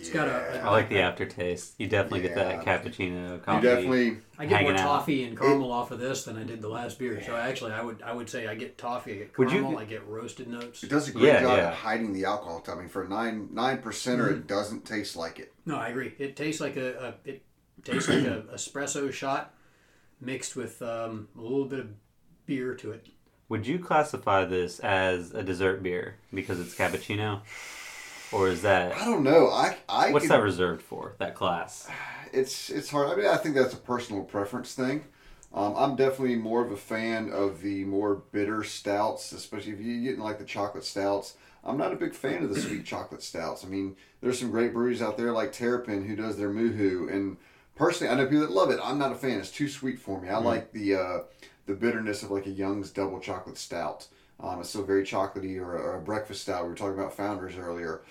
It's 0.00 0.10
got 0.10 0.28
a- 0.28 0.60
I 0.62 0.70
like 0.70 0.88
the 0.88 1.00
aftertaste. 1.00 1.74
You 1.78 1.86
definitely 1.88 2.20
get 2.22 2.34
that 2.36 2.64
Yeah. 2.66 2.78
cappuccino 2.78 3.32
You 3.32 3.38
coffee. 3.38 3.66
definitely 3.66 4.18
I 4.38 4.46
get 4.46 4.50
more 4.50 4.58
hanging 4.58 4.72
out. 4.72 4.78
toffee 4.84 5.24
and 5.24 5.38
caramel 5.38 5.72
off 5.72 5.90
of 5.90 5.98
this 5.98 6.24
than 6.24 6.36
I 6.38 6.44
did 6.44 6.60
the 6.62 6.68
last 6.68 6.98
beer. 6.98 7.22
So 7.24 7.34
actually, 7.36 7.72
I 7.72 7.82
would 7.82 8.02
I 8.02 8.12
would 8.12 8.28
say 8.30 8.46
I 8.46 8.54
get 8.54 8.78
toffee, 8.78 9.12
I 9.12 9.16
get 9.16 9.38
Would 9.38 9.50
you- 9.50 9.60
caramel, 9.60 9.78
I 9.78 9.84
get 9.84 10.06
roasted 10.06 10.48
notes. 10.48 10.82
it 10.82 10.90
does 10.90 11.08
a 11.08 11.12
great 11.12 11.24
Yeah, 11.24 11.40
job 11.42 11.56
yeah. 11.58 11.66
at 11.68 11.74
hiding 11.74 12.12
the 12.12 12.24
alcohol. 12.24 12.62
I 12.68 12.74
mean, 12.74 12.88
for 12.88 13.02
a 13.04 13.08
nine 13.08 13.48
nine 13.52 13.78
percenter, 13.82 14.30
it 14.30 14.46
doesn't 14.46 14.84
taste 14.84 15.16
like 15.16 15.38
it. 15.38 15.52
No, 15.66 15.76
I 15.76 15.88
agree. 15.88 16.14
It 16.18 16.36
tastes 16.36 16.60
like 16.60 16.76
a, 16.76 17.14
a 17.24 17.28
it 17.28 17.42
tastes 17.84 18.08
like 18.08 18.24
a 18.24 18.42
espresso 18.54 19.12
shot 19.12 19.54
mixed 20.20 20.56
with 20.56 20.82
um, 20.82 21.28
a 21.36 21.40
little 21.40 21.64
bit 21.66 21.80
of 21.80 21.88
beer 22.46 22.74
to 22.74 22.92
it. 22.92 23.06
Would 23.50 23.66
you 23.66 23.78
classify 23.78 24.44
this 24.44 24.78
as 24.80 25.32
a 25.32 25.42
dessert 25.42 25.82
beer 25.82 26.16
because 26.34 26.60
it's 26.60 26.74
cappuccino, 26.74 27.40
or 28.32 28.48
is 28.48 28.62
that 28.62 28.96
I 28.96 29.04
don't 29.04 29.22
know. 29.22 29.48
I 29.48 29.76
I 29.88 30.12
what's 30.12 30.28
that 30.28 30.42
reserved 30.42 30.82
for? 30.82 31.14
That 31.18 31.34
class? 31.34 31.88
it's 32.32 32.70
it's 32.70 32.90
hard. 32.90 33.08
I 33.08 33.16
mean, 33.16 33.26
I 33.26 33.36
think 33.36 33.54
that's 33.54 33.74
a 33.74 33.78
personal 33.78 34.24
preference 34.24 34.74
thing. 34.74 35.04
Um, 35.52 35.74
I'm 35.76 35.96
definitely 35.96 36.36
more 36.36 36.64
of 36.64 36.70
a 36.70 36.76
fan 36.76 37.30
of 37.32 37.62
the 37.62 37.84
more 37.84 38.16
bitter 38.32 38.62
stouts, 38.62 39.32
especially 39.32 39.72
if 39.72 39.80
you're 39.80 40.02
getting 40.02 40.20
like 40.20 40.38
the 40.38 40.44
chocolate 40.44 40.84
stouts. 40.84 41.34
I'm 41.64 41.78
not 41.78 41.92
a 41.92 41.96
big 41.96 42.14
fan 42.14 42.44
of 42.44 42.54
the 42.54 42.60
sweet 42.60 42.84
chocolate 42.84 43.22
stouts. 43.22 43.64
I 43.64 43.68
mean, 43.68 43.96
there's 44.20 44.38
some 44.38 44.50
great 44.50 44.72
breweries 44.72 45.02
out 45.02 45.16
there 45.16 45.32
like 45.32 45.52
Terrapin 45.52 46.06
who 46.06 46.16
does 46.16 46.36
their 46.36 46.50
Moo-Hoo, 46.50 47.08
and 47.10 47.36
personally, 47.74 48.12
I 48.12 48.16
know 48.16 48.26
people 48.26 48.40
that 48.40 48.50
love 48.50 48.70
it. 48.70 48.80
I'm 48.82 48.98
not 48.98 49.12
a 49.12 49.16
fan. 49.16 49.38
It's 49.38 49.50
too 49.50 49.68
sweet 49.68 49.98
for 49.98 50.20
me. 50.20 50.28
I 50.28 50.38
like 50.38 50.72
the 50.72 50.94
uh, 50.94 51.18
the 51.66 51.74
bitterness 51.74 52.22
of 52.22 52.30
like 52.30 52.46
a 52.46 52.50
Young's 52.50 52.90
double 52.90 53.20
chocolate 53.20 53.58
stout. 53.58 54.06
Um, 54.40 54.60
it's 54.60 54.68
still 54.68 54.84
very 54.84 55.02
chocolatey, 55.04 55.58
or, 55.60 55.76
a- 55.76 55.80
or 55.82 55.96
a 55.96 56.00
breakfast 56.00 56.42
style. 56.42 56.62
We 56.64 56.68
were 56.70 56.74
talking 56.76 56.98
about 56.98 57.14
Founders 57.16 57.56
earlier. 57.56 58.02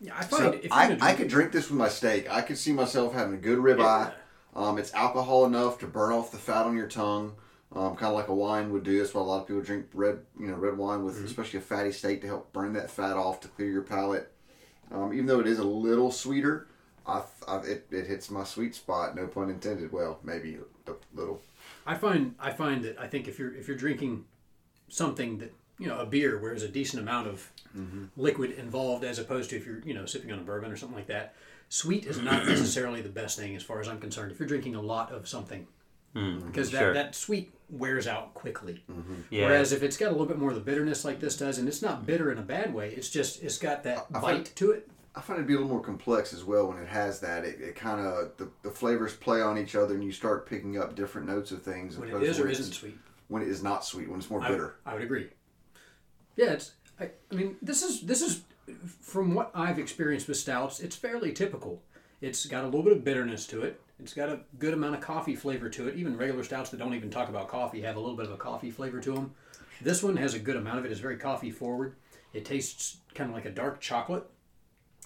Yeah, 0.00 0.16
I 0.16 0.22
find 0.24 0.54
So 0.54 0.60
if 0.62 0.72
I, 0.72 0.88
gonna 0.88 1.04
I 1.04 1.14
could 1.14 1.28
drink 1.28 1.50
this 1.52 1.68
with 1.68 1.78
my 1.78 1.88
steak. 1.88 2.30
I 2.30 2.42
could 2.42 2.56
see 2.58 2.72
myself 2.72 3.12
having 3.12 3.34
a 3.34 3.38
good 3.38 3.58
ribeye. 3.58 4.12
Um, 4.54 4.78
it's 4.78 4.94
alcohol 4.94 5.44
enough 5.46 5.78
to 5.80 5.86
burn 5.86 6.12
off 6.12 6.30
the 6.30 6.36
fat 6.38 6.64
on 6.66 6.76
your 6.76 6.86
tongue, 6.88 7.34
um, 7.74 7.96
kind 7.96 8.10
of 8.10 8.14
like 8.14 8.28
a 8.28 8.34
wine 8.34 8.72
would 8.72 8.84
do. 8.84 8.98
That's 8.98 9.12
why 9.14 9.20
a 9.20 9.24
lot 9.24 9.40
of 9.42 9.46
people 9.48 9.62
drink 9.62 9.86
red, 9.92 10.20
you 10.38 10.46
know, 10.46 10.54
red 10.56 10.76
wine 10.78 10.98
Mm-hmm. 10.98 11.06
with 11.06 11.24
especially 11.24 11.58
a 11.58 11.62
fatty 11.62 11.90
steak 11.92 12.20
to 12.22 12.26
help 12.28 12.52
burn 12.52 12.72
that 12.74 12.90
fat 12.90 13.16
off 13.16 13.40
to 13.40 13.48
clear 13.48 13.68
your 13.70 13.82
palate. 13.82 14.32
Um, 14.92 15.12
even 15.12 15.26
though 15.26 15.40
it 15.40 15.46
is 15.48 15.58
a 15.58 15.64
little 15.64 16.10
sweeter, 16.12 16.68
I, 17.06 17.22
I, 17.48 17.58
it, 17.58 17.86
it 17.90 18.06
hits 18.06 18.30
my 18.30 18.44
sweet 18.44 18.74
spot. 18.76 19.16
No 19.16 19.26
pun 19.26 19.50
intended. 19.50 19.92
Well, 19.92 20.18
maybe 20.22 20.58
a 20.86 20.92
little. 21.14 21.42
I 21.86 21.94
find 21.96 22.34
I 22.38 22.52
find 22.52 22.84
that 22.84 22.98
I 22.98 23.06
think 23.08 23.26
if 23.28 23.38
you're 23.38 23.54
if 23.54 23.66
you're 23.68 23.76
drinking 23.76 24.24
something 24.88 25.38
that 25.38 25.52
you 25.78 25.86
know 25.86 25.98
a 25.98 26.06
beer 26.06 26.38
where 26.38 26.50
there's 26.50 26.62
a 26.62 26.68
decent 26.68 27.02
amount 27.02 27.28
of 27.28 27.50
mm-hmm. 27.76 28.04
liquid 28.16 28.52
involved 28.52 29.04
as 29.04 29.18
opposed 29.18 29.50
to 29.50 29.56
if 29.56 29.66
you're 29.66 29.80
you 29.80 29.94
know 29.94 30.06
sipping 30.06 30.32
on 30.32 30.38
a 30.38 30.42
bourbon 30.42 30.70
or 30.70 30.76
something 30.76 30.96
like 30.96 31.06
that, 31.06 31.34
sweet 31.68 32.06
is 32.06 32.18
not 32.18 32.46
necessarily 32.48 33.00
the 33.00 33.08
best 33.08 33.38
thing 33.38 33.56
as 33.56 33.62
far 33.62 33.80
as 33.80 33.88
I'm 33.88 34.00
concerned. 34.00 34.32
If 34.32 34.38
you're 34.38 34.48
drinking 34.48 34.74
a 34.74 34.82
lot 34.82 35.12
of 35.12 35.28
something, 35.28 35.66
mm, 36.14 36.46
because 36.46 36.70
that, 36.72 36.78
sure. 36.78 36.94
that 36.94 37.14
sweet 37.14 37.52
wears 37.70 38.06
out 38.06 38.34
quickly. 38.34 38.82
Mm-hmm. 38.90 39.14
Yeah. 39.30 39.46
Whereas 39.46 39.72
if 39.72 39.82
it's 39.82 39.96
got 39.96 40.08
a 40.08 40.12
little 40.12 40.26
bit 40.26 40.38
more 40.38 40.50
of 40.50 40.56
the 40.56 40.62
bitterness 40.62 41.04
like 41.04 41.20
this 41.20 41.36
does, 41.36 41.58
and 41.58 41.68
it's 41.68 41.82
not 41.82 42.06
bitter 42.06 42.32
in 42.32 42.38
a 42.38 42.42
bad 42.42 42.74
way, 42.74 42.90
it's 42.90 43.10
just 43.10 43.42
it's 43.42 43.58
got 43.58 43.84
that 43.84 44.10
bite 44.12 44.52
to 44.56 44.72
it. 44.72 44.88
I 45.14 45.20
find 45.20 45.40
it 45.40 45.42
to 45.42 45.48
be 45.48 45.54
a 45.54 45.56
little 45.56 45.72
more 45.72 45.82
complex 45.82 46.32
as 46.32 46.44
well 46.44 46.68
when 46.68 46.78
it 46.78 46.86
has 46.86 47.18
that. 47.20 47.44
It, 47.44 47.60
it 47.60 47.74
kind 47.74 48.00
of 48.00 48.36
the, 48.36 48.48
the 48.62 48.70
flavors 48.70 49.14
play 49.14 49.40
on 49.40 49.58
each 49.58 49.74
other, 49.74 49.94
and 49.94 50.04
you 50.04 50.12
start 50.12 50.48
picking 50.48 50.78
up 50.78 50.94
different 50.94 51.26
notes 51.26 51.50
of 51.50 51.62
things. 51.62 51.98
When 51.98 52.08
it 52.08 52.12
opposed 52.12 52.30
is 52.30 52.36
to 52.36 52.42
or 52.42 52.44
when 52.46 52.52
isn't 52.52 52.72
sweet. 52.72 52.98
When 53.28 53.42
it 53.42 53.48
is 53.48 53.62
not 53.62 53.84
sweet, 53.84 54.08
when 54.08 54.18
it's 54.18 54.30
more 54.30 54.42
I, 54.42 54.48
bitter. 54.48 54.76
I 54.86 54.94
would 54.94 55.02
agree. 55.02 55.28
Yeah, 56.36 56.52
it's. 56.52 56.72
I, 57.00 57.10
I 57.30 57.34
mean, 57.34 57.56
this 57.62 57.82
is 57.82 58.02
this 58.02 58.22
is 58.22 58.42
from 59.00 59.34
what 59.34 59.50
I've 59.54 59.78
experienced 59.78 60.28
with 60.28 60.36
stouts. 60.36 60.80
It's 60.80 60.96
fairly 60.96 61.32
typical. 61.32 61.82
It's 62.20 62.46
got 62.46 62.64
a 62.64 62.66
little 62.66 62.82
bit 62.82 62.92
of 62.92 63.04
bitterness 63.04 63.46
to 63.48 63.62
it. 63.62 63.80
It's 64.00 64.14
got 64.14 64.28
a 64.28 64.40
good 64.58 64.74
amount 64.74 64.94
of 64.94 65.00
coffee 65.00 65.34
flavor 65.34 65.68
to 65.70 65.88
it. 65.88 65.96
Even 65.96 66.16
regular 66.16 66.44
stouts 66.44 66.70
that 66.70 66.78
don't 66.78 66.94
even 66.94 67.10
talk 67.10 67.28
about 67.28 67.48
coffee 67.48 67.80
have 67.82 67.96
a 67.96 68.00
little 68.00 68.16
bit 68.16 68.26
of 68.26 68.32
a 68.32 68.36
coffee 68.36 68.70
flavor 68.70 69.00
to 69.00 69.12
them. 69.12 69.34
This 69.80 70.02
one 70.02 70.16
has 70.16 70.34
a 70.34 70.38
good 70.38 70.56
amount 70.56 70.78
of 70.78 70.84
it. 70.84 70.90
It's 70.92 71.00
very 71.00 71.16
coffee 71.16 71.50
forward. 71.50 71.94
It 72.32 72.44
tastes 72.44 72.98
kind 73.14 73.30
of 73.30 73.34
like 73.34 73.44
a 73.44 73.50
dark 73.50 73.80
chocolate. 73.80 74.24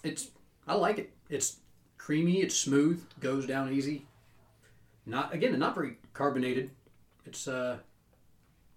It's. 0.02 0.30
I 0.66 0.74
like 0.74 0.98
it. 0.98 1.12
It's 1.28 1.56
creamy. 1.98 2.42
It's 2.42 2.56
smooth. 2.56 3.02
Goes 3.20 3.46
down 3.46 3.72
easy. 3.72 4.06
Not 5.06 5.34
again. 5.34 5.58
Not 5.58 5.74
very 5.74 5.98
carbonated. 6.12 6.70
It's 7.24 7.48
uh 7.48 7.78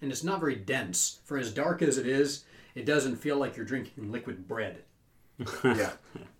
and 0.01 0.12
it's 0.12 0.23
not 0.23 0.39
very 0.39 0.55
dense. 0.55 1.19
For 1.25 1.38
as 1.38 1.51
dark 1.53 1.81
as 1.81 1.97
it 1.97 2.08
is, 2.08 2.45
it 2.75 2.86
doesn't 2.86 3.15
feel 3.17 3.38
like 3.38 3.55
you're 3.55 3.65
drinking 3.65 4.12
liquid 4.12 4.47
bread. 4.47 4.84
yeah, 5.63 5.91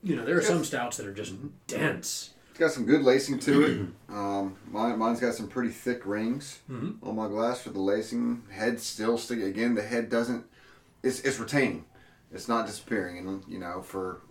You 0.02 0.15
know, 0.15 0.24
there 0.26 0.38
are 0.38 0.41
some 0.41 0.63
stouts 0.63 0.98
that 0.98 1.06
are 1.06 1.13
just 1.13 1.34
dense. 1.68 2.34
it's 2.52 2.60
got 2.60 2.72
some 2.72 2.86
good 2.86 3.02
lacing 3.02 3.39
to 3.39 3.63
it. 3.63 4.13
Um, 4.13 4.56
mine, 4.72 4.98
mine's 4.98 5.20
got 5.20 5.34
some 5.34 5.48
pretty 5.50 5.70
thick 5.72 6.06
rings 6.06 6.60
Mm-hmm. 6.72 7.06
on 7.08 7.15
my 7.15 7.28
glass 7.28 7.62
for 7.62 7.72
the 7.72 7.82
lacing. 7.82 8.44
Head 8.52 8.80
still 8.80 9.18
stick. 9.18 9.41
Again, 9.41 9.76
the 9.76 9.82
head 9.82 10.10
doesn't. 10.10 10.46
It's 11.04 11.20
it's 11.22 11.39
retaining. 11.39 11.84
It's 12.32 12.48
not 12.48 12.65
disappearing. 12.65 13.18
And 13.18 13.44
you 13.50 13.60
know, 13.60 13.82
for 13.82 14.22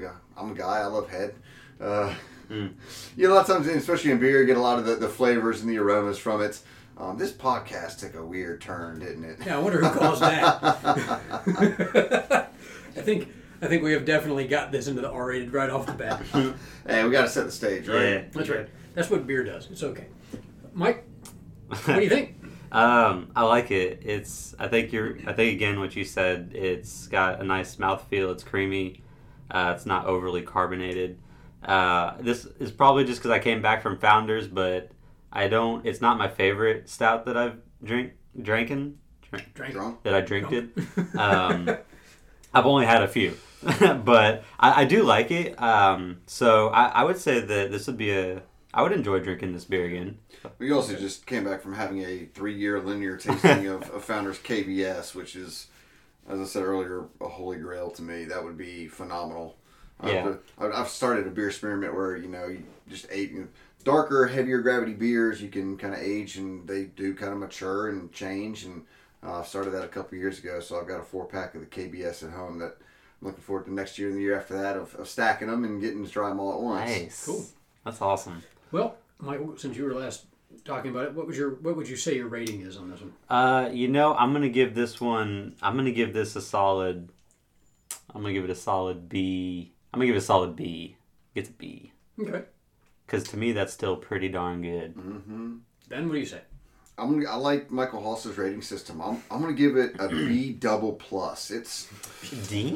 yeah, 0.00 0.12
I'm 0.36 0.52
a 0.52 0.54
guy. 0.54 0.78
I 0.78 0.86
love 0.86 1.08
head. 1.10 1.34
Uh, 1.80 2.14
Mm. 2.48 2.74
You 3.16 3.26
know, 3.26 3.32
a 3.32 3.38
lot 3.38 3.50
of 3.50 3.56
times, 3.56 3.66
especially 3.66 4.12
in 4.12 4.20
beer, 4.20 4.38
you 4.40 4.46
get 4.46 4.56
a 4.56 4.60
lot 4.60 4.78
of 4.78 4.84
the, 4.86 4.94
the 4.94 5.08
flavors 5.08 5.62
and 5.62 5.68
the 5.68 5.78
aromas 5.78 6.16
from 6.16 6.40
it. 6.40 6.60
Um, 6.98 7.18
this 7.18 7.32
podcast 7.32 7.98
took 7.98 8.14
a 8.14 8.24
weird 8.24 8.60
turn, 8.60 9.00
didn't 9.00 9.24
it? 9.24 9.38
Yeah, 9.44 9.56
I 9.56 9.60
wonder 9.60 9.84
who 9.84 9.98
caused 9.98 10.22
that. 10.22 10.60
I 12.96 13.00
think 13.02 13.28
I 13.60 13.66
think 13.66 13.82
we 13.82 13.92
have 13.92 14.04
definitely 14.04 14.46
got 14.46 14.72
this 14.72 14.86
into 14.86 15.02
the 15.02 15.10
R-rated 15.10 15.52
right 15.52 15.70
off 15.70 15.86
the 15.86 15.92
bat. 15.92 16.22
Hey, 16.86 17.04
we 17.04 17.10
got 17.10 17.22
to 17.22 17.28
set 17.28 17.46
the 17.46 17.52
stage, 17.52 17.88
right? 17.88 18.02
Yeah. 18.02 18.22
That's 18.32 18.48
right. 18.48 18.68
That's 18.94 19.10
what 19.10 19.26
beer 19.26 19.42
does. 19.42 19.68
It's 19.70 19.82
okay. 19.82 20.06
Mike, 20.72 21.04
what 21.68 21.86
do 21.86 22.02
you 22.02 22.08
think? 22.08 22.34
Um, 22.72 23.30
I 23.36 23.44
like 23.44 23.70
it. 23.70 24.02
It's. 24.04 24.54
I 24.58 24.66
think 24.66 24.92
you're. 24.92 25.18
I 25.24 25.32
think 25.32 25.54
again 25.54 25.78
what 25.78 25.94
you 25.94 26.04
said. 26.04 26.50
It's 26.52 27.06
got 27.06 27.40
a 27.40 27.44
nice 27.44 27.76
mouthfeel. 27.76 28.32
It's 28.32 28.42
creamy. 28.42 29.02
Uh, 29.48 29.72
it's 29.74 29.86
not 29.86 30.06
overly 30.06 30.42
carbonated. 30.42 31.16
Uh, 31.64 32.14
this 32.20 32.44
is 32.58 32.72
probably 32.72 33.04
just 33.04 33.20
because 33.20 33.30
I 33.30 33.38
came 33.38 33.62
back 33.62 33.82
from 33.82 33.98
Founders, 33.98 34.48
but 34.48 34.90
I 35.36 35.48
don't. 35.48 35.84
It's 35.84 36.00
not 36.00 36.16
my 36.16 36.28
favorite 36.28 36.88
stout 36.88 37.26
that 37.26 37.36
I've 37.36 37.58
drink 37.84 38.12
drinking 38.40 38.98
drink. 39.54 39.74
Drunk? 39.74 40.02
that 40.02 40.14
I 40.14 40.22
drinked 40.22 40.52
it. 40.52 40.70
Um, 41.18 41.76
I've 42.54 42.64
only 42.64 42.86
had 42.86 43.02
a 43.02 43.08
few, 43.08 43.36
but 43.80 44.44
I, 44.58 44.82
I 44.82 44.84
do 44.86 45.02
like 45.02 45.30
it. 45.30 45.60
Um, 45.60 46.22
so 46.26 46.68
I, 46.68 46.86
I 46.86 47.04
would 47.04 47.18
say 47.18 47.40
that 47.40 47.70
this 47.70 47.86
would 47.86 47.98
be 47.98 48.12
a. 48.12 48.42
I 48.72 48.82
would 48.82 48.92
enjoy 48.92 49.20
drinking 49.20 49.52
this 49.52 49.64
beer 49.64 49.84
again. 49.84 50.18
We 50.58 50.70
also 50.72 50.96
just 50.96 51.26
came 51.26 51.44
back 51.44 51.62
from 51.62 51.74
having 51.74 52.02
a 52.02 52.26
three-year 52.26 52.80
linear 52.80 53.16
tasting 53.18 53.66
of, 53.66 53.90
of 53.90 54.04
Founders 54.04 54.38
KBS, 54.38 55.14
which 55.14 55.36
is, 55.36 55.66
as 56.28 56.40
I 56.40 56.44
said 56.44 56.62
earlier, 56.62 57.06
a 57.20 57.28
holy 57.28 57.58
grail 57.58 57.90
to 57.90 58.02
me. 58.02 58.24
That 58.24 58.42
would 58.42 58.56
be 58.56 58.88
phenomenal. 58.88 59.56
Yeah. 60.04 60.34
I've, 60.58 60.72
I've 60.72 60.88
started 60.88 61.26
a 61.26 61.30
beer 61.30 61.48
experiment 61.48 61.94
where 61.94 62.16
you 62.16 62.28
know 62.28 62.46
you 62.46 62.64
just 62.88 63.06
ate 63.10 63.32
darker, 63.86 64.26
heavier 64.26 64.60
gravity 64.60 64.92
beers. 64.92 65.40
You 65.40 65.48
can 65.48 65.78
kind 65.78 65.94
of 65.94 66.00
age 66.00 66.36
and 66.36 66.66
they 66.68 66.84
do 66.84 67.14
kind 67.14 67.32
of 67.32 67.38
mature 67.38 67.88
and 67.88 68.12
change. 68.12 68.64
And 68.64 68.84
uh, 69.22 69.38
I've 69.38 69.46
started 69.46 69.70
that 69.70 69.84
a 69.84 69.88
couple 69.88 70.18
years 70.18 70.40
ago, 70.40 70.58
so 70.60 70.78
I've 70.78 70.88
got 70.88 71.00
a 71.00 71.04
four-pack 71.04 71.54
of 71.54 71.60
the 71.60 71.66
KBS 71.66 72.24
at 72.24 72.32
home 72.32 72.58
that 72.58 72.76
I'm 73.22 73.28
looking 73.28 73.42
forward 73.42 73.66
to 73.66 73.72
next 73.72 73.96
year 73.96 74.08
and 74.08 74.18
the 74.18 74.22
year 74.22 74.36
after 74.36 74.58
that 74.60 74.76
of, 74.76 74.94
of 74.96 75.08
stacking 75.08 75.48
them 75.48 75.64
and 75.64 75.80
getting 75.80 76.04
to 76.04 76.10
try 76.10 76.28
them 76.28 76.40
all 76.40 76.52
at 76.52 76.60
once. 76.60 76.90
Nice. 76.90 77.24
Cool. 77.24 77.46
That's 77.84 78.02
awesome. 78.02 78.42
Well, 78.72 78.96
Mike, 79.20 79.40
since 79.56 79.76
you 79.76 79.84
were 79.84 79.94
last 79.94 80.26
talking 80.64 80.90
about 80.90 81.04
it, 81.04 81.14
what 81.14 81.28
was 81.28 81.38
your 81.38 81.50
what 81.50 81.76
would 81.76 81.88
you 81.88 81.96
say 81.96 82.16
your 82.16 82.26
rating 82.26 82.62
is 82.62 82.76
on 82.76 82.90
this 82.90 83.00
one? 83.00 83.12
Uh, 83.30 83.70
you 83.72 83.86
know, 83.86 84.14
I'm 84.16 84.32
gonna 84.32 84.48
give 84.48 84.74
this 84.74 85.00
one. 85.00 85.54
I'm 85.62 85.76
gonna 85.76 85.92
give 85.92 86.12
this 86.12 86.34
a 86.34 86.40
solid. 86.40 87.08
I'm 88.12 88.22
gonna 88.22 88.34
give 88.34 88.44
it 88.44 88.50
a 88.50 88.56
solid 88.56 89.08
B. 89.08 89.72
I'm 89.94 89.98
gonna 89.98 90.06
give 90.06 90.16
it 90.16 90.18
a 90.18 90.22
solid 90.22 90.56
B. 90.56 90.96
It's 91.36 91.48
a 91.48 91.52
B 91.52 91.92
Okay. 92.20 92.42
Because 93.06 93.24
to 93.28 93.36
me 93.36 93.52
that's 93.52 93.72
still 93.72 93.96
pretty 93.96 94.28
darn 94.28 94.62
good. 94.62 94.96
Mm-hmm. 94.96 95.56
Ben, 95.88 96.08
what 96.08 96.14
do 96.14 96.20
you 96.20 96.26
say? 96.26 96.40
I'm 96.98 97.12
gonna, 97.20 97.30
I 97.30 97.36
like 97.36 97.70
Michael 97.70 98.02
Haas's 98.02 98.38
rating 98.38 98.62
system. 98.62 99.00
I'm, 99.00 99.22
I'm 99.30 99.40
gonna 99.40 99.52
give 99.52 99.76
it 99.76 99.96
a 99.98 100.08
B 100.08 100.52
double 100.52 100.94
plus. 100.94 101.50
It's 101.50 101.88
D. 102.48 102.70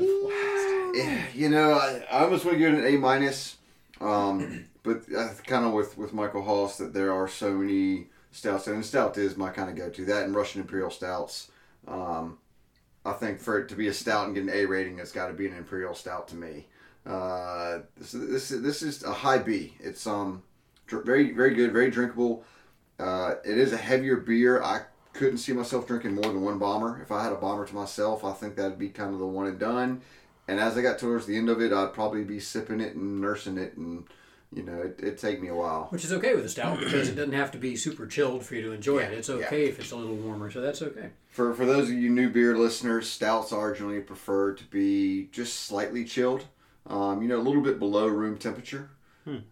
eh, 0.96 1.22
you 1.34 1.48
know 1.48 1.72
I, 1.72 2.04
I 2.10 2.24
almost 2.24 2.44
want 2.44 2.56
to 2.56 2.58
give 2.58 2.74
it 2.74 2.80
an 2.84 2.94
A 2.94 2.98
minus, 2.98 3.56
um, 4.00 4.66
but 4.82 5.02
uh, 5.16 5.28
kind 5.46 5.64
of 5.64 5.72
with 5.72 5.96
with 5.96 6.12
Michael 6.12 6.42
Haas 6.44 6.76
that 6.76 6.92
there 6.92 7.12
are 7.12 7.28
so 7.28 7.52
many 7.54 8.08
stouts 8.30 8.66
and 8.66 8.84
stout 8.84 9.16
is 9.18 9.36
my 9.36 9.50
kind 9.50 9.70
of 9.70 9.76
go 9.76 9.88
to 9.90 10.04
that 10.04 10.24
and 10.24 10.34
Russian 10.34 10.60
Imperial 10.60 10.90
stouts. 10.90 11.50
Um, 11.88 12.38
I 13.04 13.12
think 13.12 13.40
for 13.40 13.58
it 13.58 13.68
to 13.70 13.74
be 13.74 13.88
a 13.88 13.94
stout 13.94 14.26
and 14.26 14.34
get 14.34 14.44
an 14.44 14.50
A 14.50 14.66
rating, 14.66 14.98
it's 14.98 15.12
got 15.12 15.28
to 15.28 15.32
be 15.32 15.46
an 15.46 15.56
Imperial 15.56 15.94
stout 15.94 16.28
to 16.28 16.36
me. 16.36 16.66
Uh, 17.06 17.80
this, 17.96 18.12
this 18.12 18.48
this 18.50 18.82
is 18.82 19.02
a 19.02 19.12
high 19.12 19.38
B. 19.38 19.74
It's 19.80 20.06
um 20.06 20.42
very 20.88 21.32
very 21.32 21.54
good, 21.54 21.72
very 21.72 21.90
drinkable. 21.90 22.44
Uh, 22.98 23.36
it 23.44 23.56
is 23.56 23.72
a 23.72 23.76
heavier 23.78 24.16
beer. 24.16 24.62
I 24.62 24.82
couldn't 25.14 25.38
see 25.38 25.52
myself 25.52 25.86
drinking 25.86 26.14
more 26.14 26.24
than 26.24 26.42
one 26.42 26.58
bomber. 26.58 27.00
If 27.02 27.10
I 27.10 27.24
had 27.24 27.32
a 27.32 27.36
bomber 27.36 27.66
to 27.66 27.74
myself, 27.74 28.24
I 28.24 28.32
think 28.32 28.56
that'd 28.56 28.78
be 28.78 28.90
kind 28.90 29.12
of 29.12 29.18
the 29.18 29.26
one 29.26 29.46
and 29.46 29.58
done. 29.58 30.02
And 30.46 30.60
as 30.60 30.76
I 30.76 30.82
got 30.82 30.98
towards 30.98 31.26
the 31.26 31.36
end 31.36 31.48
of 31.48 31.60
it, 31.60 31.72
I'd 31.72 31.92
probably 31.94 32.24
be 32.24 32.40
sipping 32.40 32.80
it 32.80 32.94
and 32.96 33.20
nursing 33.20 33.56
it, 33.56 33.76
and 33.76 34.04
you 34.52 34.64
know, 34.64 34.82
it, 34.82 34.96
it'd 34.98 35.18
take 35.18 35.40
me 35.40 35.48
a 35.48 35.54
while. 35.54 35.86
Which 35.90 36.04
is 36.04 36.12
okay 36.12 36.34
with 36.34 36.44
a 36.44 36.48
stout 36.48 36.80
because 36.80 37.08
it 37.08 37.14
doesn't 37.14 37.32
have 37.34 37.52
to 37.52 37.58
be 37.58 37.76
super 37.76 38.06
chilled 38.06 38.44
for 38.44 38.56
you 38.56 38.62
to 38.62 38.72
enjoy 38.72 38.98
it. 38.98 39.12
It's 39.12 39.28
Yeah. 39.28 39.36
okay 39.46 39.66
if 39.68 39.78
it's 39.78 39.92
a 39.92 39.96
little 39.96 40.16
warmer, 40.16 40.50
so 40.50 40.60
that's 40.60 40.82
okay. 40.82 41.10
For 41.30 41.54
for 41.54 41.64
those 41.64 41.88
of 41.88 41.94
you 41.94 42.10
new 42.10 42.28
beer 42.30 42.58
listeners, 42.58 43.08
stouts 43.08 43.52
are 43.52 43.72
generally 43.74 44.00
preferred 44.00 44.58
to 44.58 44.64
be 44.64 45.28
just 45.32 45.60
slightly 45.66 46.04
chilled. 46.04 46.44
Um, 46.86 47.22
you 47.22 47.28
know, 47.28 47.38
a 47.38 47.42
little 47.42 47.62
bit 47.62 47.78
below 47.78 48.06
room 48.06 48.38
temperature. 48.38 48.90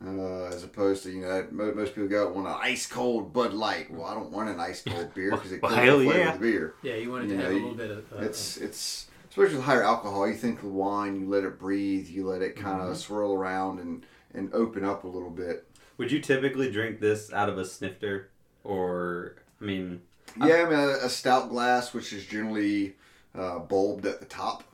Uh, 0.04 0.46
as 0.46 0.64
opposed 0.64 1.04
to 1.04 1.10
you 1.12 1.20
know 1.20 1.46
mo- 1.52 1.72
most 1.72 1.94
people 1.94 2.08
go 2.08 2.28
want 2.32 2.48
an 2.48 2.56
ice 2.60 2.84
cold 2.88 3.32
Bud 3.32 3.52
Light. 3.54 3.88
Well, 3.92 4.06
I 4.06 4.14
don't 4.14 4.32
want 4.32 4.48
an 4.48 4.58
ice 4.58 4.82
cold 4.82 5.14
beer 5.14 5.30
because 5.30 5.52
it 5.52 5.62
Well, 5.62 5.70
kills 5.72 5.84
hell 5.86 5.98
the 6.00 6.04
flavor 6.06 6.18
yeah. 6.18 6.32
of 6.34 6.40
the 6.40 6.50
beer. 6.50 6.74
Yeah, 6.82 6.94
you 6.96 7.10
wanted 7.12 7.28
to 7.28 7.34
You 7.34 7.40
have 7.40 7.50
know, 7.52 7.56
a 7.56 7.60
little 7.60 7.74
bit 7.74 7.90
of. 7.92 8.12
Uh, 8.12 8.16
It's 8.22 8.56
it's 8.56 9.06
especially 9.30 9.54
with 9.56 9.64
higher 9.66 9.84
alcohol. 9.84 10.26
You 10.26 10.34
think 10.34 10.62
the 10.62 10.66
wine, 10.68 11.20
you 11.20 11.28
let 11.28 11.44
it 11.44 11.60
breathe, 11.60 12.08
you 12.08 12.26
let 12.26 12.42
it 12.42 12.56
kind 12.56 12.80
of 12.80 12.96
swirl 12.96 13.34
around 13.34 13.78
and 13.78 14.04
and 14.34 14.52
open 14.52 14.84
up 14.84 15.04
a 15.04 15.08
little 15.08 15.30
bit. 15.30 15.64
Would 15.98 16.10
you 16.10 16.18
typically 16.20 16.72
drink 16.72 16.98
this 16.98 17.32
out 17.32 17.48
of 17.48 17.56
a 17.56 17.64
snifter, 17.64 18.30
or 18.64 19.36
I 19.60 19.64
mean, 19.64 20.00
Yeah, 20.44 20.64
I 20.66 20.70
mean 20.70 20.78
a, 20.80 21.06
a 21.06 21.08
stout 21.08 21.50
glass, 21.50 21.94
which 21.94 22.12
is 22.12 22.24
generally 22.26 22.96
uh, 23.32 23.60
bulbed 23.60 24.06
at 24.06 24.18
the 24.18 24.26
top. 24.26 24.64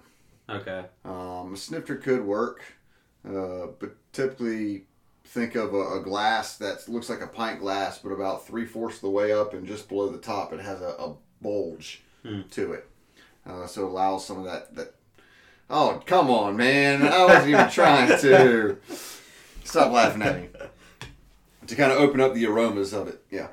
Okay, 0.49 0.85
Um, 1.05 1.55
a 1.55 1.57
snifter 1.57 1.97
could 1.97 2.25
work, 2.25 2.63
uh, 3.29 3.69
but 3.79 3.97
typically 4.13 4.85
think 5.25 5.55
of 5.55 5.73
a, 5.75 5.99
a 5.99 6.01
glass 6.01 6.57
that 6.59 6.87
looks 6.89 7.09
like 7.09 7.21
a 7.23 7.27
pint 7.27 7.61
glass, 7.61 7.99
but 7.99 8.11
about 8.11 8.47
three 8.47 8.67
fourths 8.67 8.97
of 8.97 9.03
the 9.03 9.11
way 9.11 9.33
up 9.33 9.55
and 9.55 9.67
just 9.67 9.89
below 9.89 10.09
the 10.09 10.19
top, 10.19 10.53
it 10.53 10.61
has 10.61 10.81
a, 10.81 10.95
a 10.99 11.15
bulge 11.41 12.03
Hmm. 12.23 12.43
to 12.53 12.73
it. 12.73 12.89
Uh, 13.47 13.67
so 13.67 13.83
it 13.87 13.91
allows 13.91 14.25
some 14.27 14.39
of 14.39 14.45
that, 14.45 14.75
that. 14.77 14.95
Oh, 15.69 16.01
come 16.07 16.31
on, 16.31 16.57
man. 16.57 17.03
I 17.03 17.25
wasn't 17.27 17.49
even 17.51 17.69
trying 17.71 18.19
to. 18.21 18.79
Stop 19.65 19.93
laughing 19.93 20.23
at 20.23 20.41
me. 20.41 20.49
To 21.67 21.75
kind 21.77 21.91
of 21.91 21.97
open 21.99 22.21
up 22.21 22.35
the 22.35 22.45
aromas 22.47 22.93
of 22.93 23.09
it. 23.09 23.25
Yeah. 23.31 23.49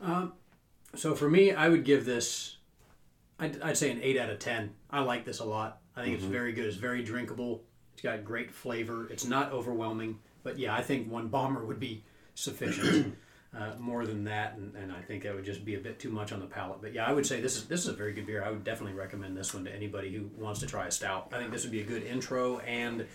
Um, 0.00 0.32
so 0.94 1.14
for 1.14 1.28
me, 1.28 1.50
I 1.52 1.70
would 1.70 1.84
give 1.84 2.04
this, 2.04 2.56
I'd, 3.38 3.60
I'd 3.62 3.78
say 3.78 3.90
an 3.90 4.00
8 4.02 4.18
out 4.18 4.28
of 4.30 4.38
10. 4.38 4.74
I 4.96 5.00
like 5.00 5.26
this 5.26 5.40
a 5.40 5.44
lot. 5.44 5.80
I 5.94 6.02
think 6.02 6.14
it's 6.14 6.24
very 6.24 6.52
good. 6.52 6.64
It's 6.64 6.76
very 6.76 7.02
drinkable. 7.02 7.62
It's 7.92 8.02
got 8.02 8.24
great 8.24 8.50
flavor. 8.50 9.08
It's 9.10 9.26
not 9.26 9.52
overwhelming. 9.52 10.18
But 10.42 10.58
yeah, 10.58 10.74
I 10.74 10.82
think 10.82 11.10
one 11.10 11.28
bomber 11.28 11.64
would 11.64 11.78
be 11.78 12.02
sufficient. 12.34 13.16
uh, 13.58 13.72
more 13.78 14.06
than 14.06 14.24
that, 14.24 14.56
and, 14.56 14.74
and 14.74 14.90
I 14.92 15.02
think 15.02 15.22
that 15.24 15.34
would 15.34 15.44
just 15.44 15.64
be 15.64 15.74
a 15.74 15.78
bit 15.78 15.98
too 15.98 16.10
much 16.10 16.32
on 16.32 16.40
the 16.40 16.46
palate. 16.46 16.80
But 16.80 16.94
yeah, 16.94 17.04
I 17.04 17.12
would 17.12 17.26
say 17.26 17.40
this 17.40 17.56
is 17.56 17.66
this 17.66 17.80
is 17.80 17.88
a 17.88 17.92
very 17.92 18.14
good 18.14 18.26
beer. 18.26 18.42
I 18.42 18.50
would 18.50 18.64
definitely 18.64 18.96
recommend 18.96 19.36
this 19.36 19.52
one 19.52 19.64
to 19.64 19.74
anybody 19.74 20.14
who 20.14 20.30
wants 20.42 20.60
to 20.60 20.66
try 20.66 20.86
a 20.86 20.90
stout. 20.90 21.28
I 21.32 21.38
think 21.38 21.52
this 21.52 21.62
would 21.62 21.72
be 21.72 21.80
a 21.80 21.84
good 21.84 22.02
intro, 22.02 22.58
and 22.60 23.06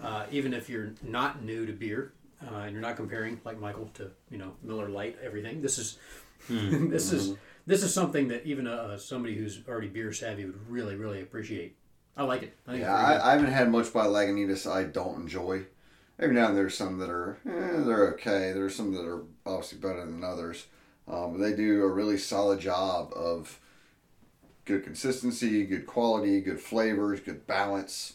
uh, 0.00 0.26
even 0.30 0.54
if 0.54 0.68
you're 0.68 0.94
not 1.02 1.42
new 1.42 1.66
to 1.66 1.72
beer 1.72 2.12
uh, 2.46 2.58
and 2.58 2.72
you're 2.72 2.82
not 2.82 2.96
comparing 2.96 3.40
like 3.44 3.58
Michael 3.58 3.90
to 3.94 4.10
you 4.30 4.38
know 4.38 4.52
Miller 4.62 4.88
Lite 4.88 5.16
everything, 5.22 5.62
this 5.62 5.78
is 5.78 5.98
this 6.48 7.12
is 7.12 7.36
this 7.66 7.82
is 7.82 7.92
something 7.92 8.28
that 8.28 8.44
even 8.44 8.66
uh, 8.66 8.96
somebody 8.96 9.34
who's 9.36 9.60
already 9.68 9.88
beer 9.88 10.12
savvy 10.12 10.44
would 10.44 10.68
really 10.68 10.96
really 10.96 11.22
appreciate. 11.22 11.76
I 12.16 12.22
like 12.22 12.42
it. 12.42 12.56
I 12.66 12.72
think 12.72 12.82
Yeah, 12.82 12.94
I, 12.94 13.30
I 13.30 13.32
haven't 13.32 13.52
had 13.52 13.70
much 13.70 13.92
by 13.92 14.06
Lagunitas 14.06 14.70
I 14.70 14.84
don't 14.84 15.22
enjoy. 15.22 15.66
Every 16.18 16.34
now 16.34 16.46
and 16.46 16.50
then 16.50 16.54
there's 16.56 16.76
some 16.76 16.98
that 16.98 17.10
are, 17.10 17.38
eh, 17.44 17.82
they're 17.84 18.12
okay. 18.12 18.52
There's 18.52 18.76
some 18.76 18.94
that 18.94 19.04
are 19.04 19.24
obviously 19.44 19.78
better 19.78 20.06
than 20.06 20.22
others. 20.22 20.66
Um, 21.08 21.32
but 21.32 21.38
they 21.38 21.56
do 21.56 21.82
a 21.82 21.88
really 21.88 22.18
solid 22.18 22.60
job 22.60 23.12
of 23.16 23.58
good 24.64 24.84
consistency, 24.84 25.64
good 25.64 25.86
quality, 25.86 26.40
good 26.40 26.60
flavors, 26.60 27.18
good 27.20 27.46
balance. 27.46 28.14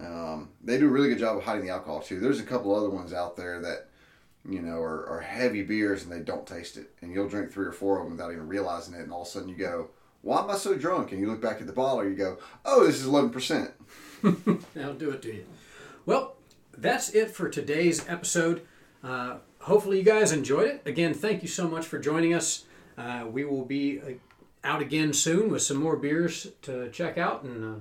Um, 0.00 0.48
they 0.62 0.78
do 0.78 0.86
a 0.86 0.90
really 0.90 1.10
good 1.10 1.18
job 1.18 1.36
of 1.36 1.44
hiding 1.44 1.66
the 1.66 1.72
alcohol 1.72 2.00
too. 2.00 2.18
There's 2.18 2.40
a 2.40 2.44
couple 2.44 2.74
other 2.74 2.90
ones 2.90 3.12
out 3.12 3.36
there 3.36 3.60
that, 3.60 3.88
you 4.48 4.60
know, 4.60 4.78
are, 4.78 5.08
are 5.08 5.20
heavy 5.20 5.62
beers 5.62 6.02
and 6.02 6.12
they 6.12 6.20
don't 6.20 6.46
taste 6.46 6.76
it. 6.76 6.90
And 7.00 7.12
you'll 7.12 7.28
drink 7.28 7.50
three 7.50 7.66
or 7.66 7.72
four 7.72 7.98
of 7.98 8.04
them 8.04 8.16
without 8.16 8.32
even 8.32 8.48
realizing 8.48 8.94
it. 8.94 9.00
And 9.00 9.12
all 9.12 9.22
of 9.22 9.28
a 9.28 9.30
sudden 9.30 9.48
you 9.48 9.56
go, 9.56 9.88
why 10.22 10.42
am 10.42 10.50
I 10.50 10.56
so 10.56 10.76
drunk? 10.76 11.12
And 11.12 11.20
you 11.20 11.30
look 11.30 11.40
back 11.40 11.60
at 11.60 11.66
the 11.66 11.72
bottle, 11.72 12.04
you 12.04 12.14
go, 12.14 12.38
oh, 12.64 12.86
this 12.86 12.96
is 12.96 13.06
11%. 13.06 13.72
That'll 14.74 14.94
do 14.94 15.10
it 15.10 15.22
to 15.22 15.34
you. 15.34 15.44
Well, 16.06 16.36
that's 16.76 17.10
it 17.10 17.30
for 17.30 17.48
today's 17.48 18.08
episode. 18.08 18.62
Uh, 19.02 19.36
hopefully, 19.60 19.98
you 19.98 20.04
guys 20.04 20.32
enjoyed 20.32 20.68
it. 20.68 20.82
Again, 20.86 21.12
thank 21.14 21.42
you 21.42 21.48
so 21.48 21.68
much 21.68 21.86
for 21.86 21.98
joining 21.98 22.32
us. 22.32 22.64
Uh, 22.96 23.26
we 23.30 23.44
will 23.44 23.64
be 23.64 24.00
uh, 24.00 24.12
out 24.64 24.80
again 24.80 25.12
soon 25.12 25.50
with 25.50 25.62
some 25.62 25.76
more 25.76 25.96
beers 25.96 26.48
to 26.62 26.90
check 26.90 27.18
out, 27.18 27.42
and 27.42 27.64
uh, 27.64 27.78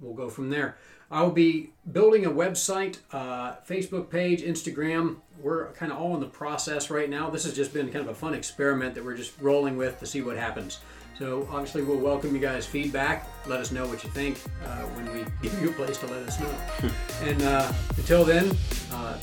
we'll 0.00 0.14
go 0.14 0.28
from 0.28 0.50
there. 0.50 0.76
I'll 1.10 1.30
be 1.30 1.70
building 1.90 2.24
a 2.26 2.30
website, 2.30 2.98
uh, 3.12 3.54
Facebook 3.68 4.10
page, 4.10 4.42
Instagram. 4.42 5.16
We're 5.40 5.70
kind 5.72 5.92
of 5.92 5.98
all 5.98 6.14
in 6.14 6.20
the 6.20 6.26
process 6.26 6.90
right 6.90 7.08
now. 7.08 7.30
This 7.30 7.44
has 7.44 7.54
just 7.54 7.72
been 7.72 7.86
kind 7.92 8.04
of 8.04 8.08
a 8.08 8.14
fun 8.14 8.34
experiment 8.34 8.94
that 8.94 9.04
we're 9.04 9.16
just 9.16 9.40
rolling 9.40 9.76
with 9.76 10.00
to 10.00 10.06
see 10.06 10.22
what 10.22 10.36
happens. 10.36 10.80
So 11.18 11.48
obviously, 11.50 11.82
we'll 11.82 11.98
welcome 11.98 12.34
you 12.34 12.40
guys' 12.40 12.66
feedback. 12.66 13.26
Let 13.46 13.60
us 13.60 13.70
know 13.70 13.86
what 13.86 14.02
you 14.04 14.10
think 14.10 14.38
uh, 14.64 14.82
when 14.88 15.12
we 15.14 15.24
give 15.42 15.62
you 15.62 15.70
a 15.70 15.72
place 15.72 15.96
to 15.98 16.06
let 16.06 16.22
us 16.28 16.40
know. 16.40 16.50
and 17.22 17.42
uh, 17.42 17.72
until 17.96 18.24
then, 18.24 18.54
uh, 18.92 19.18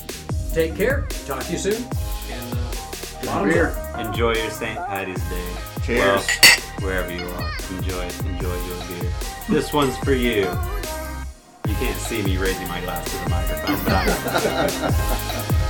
take 0.53 0.75
care. 0.75 1.05
Talk 1.25 1.43
to 1.43 1.51
you 1.51 1.57
soon. 1.57 1.83
And 2.31 2.57
uh, 2.57 3.25
bottoms 3.25 3.53
Beer. 3.53 3.75
enjoy 3.99 4.33
your 4.35 4.51
St. 4.51 4.77
Patty's 4.77 5.21
Day. 5.29 5.53
Cheers. 5.83 6.27
Well, 6.79 6.87
wherever 6.87 7.13
you 7.13 7.25
are, 7.27 7.51
enjoy 7.77 8.07
enjoy 8.25 8.65
your 8.67 8.87
beer. 8.87 9.11
This 9.49 9.73
one's 9.73 9.97
for 9.97 10.13
you. 10.13 10.49
You 11.73 11.79
can't 11.79 11.99
see 11.99 12.21
me 12.21 12.37
raising 12.37 12.67
my 12.67 12.79
glass 12.81 13.03
to 13.09 13.17
the 13.23 13.29
microphone, 13.31 13.77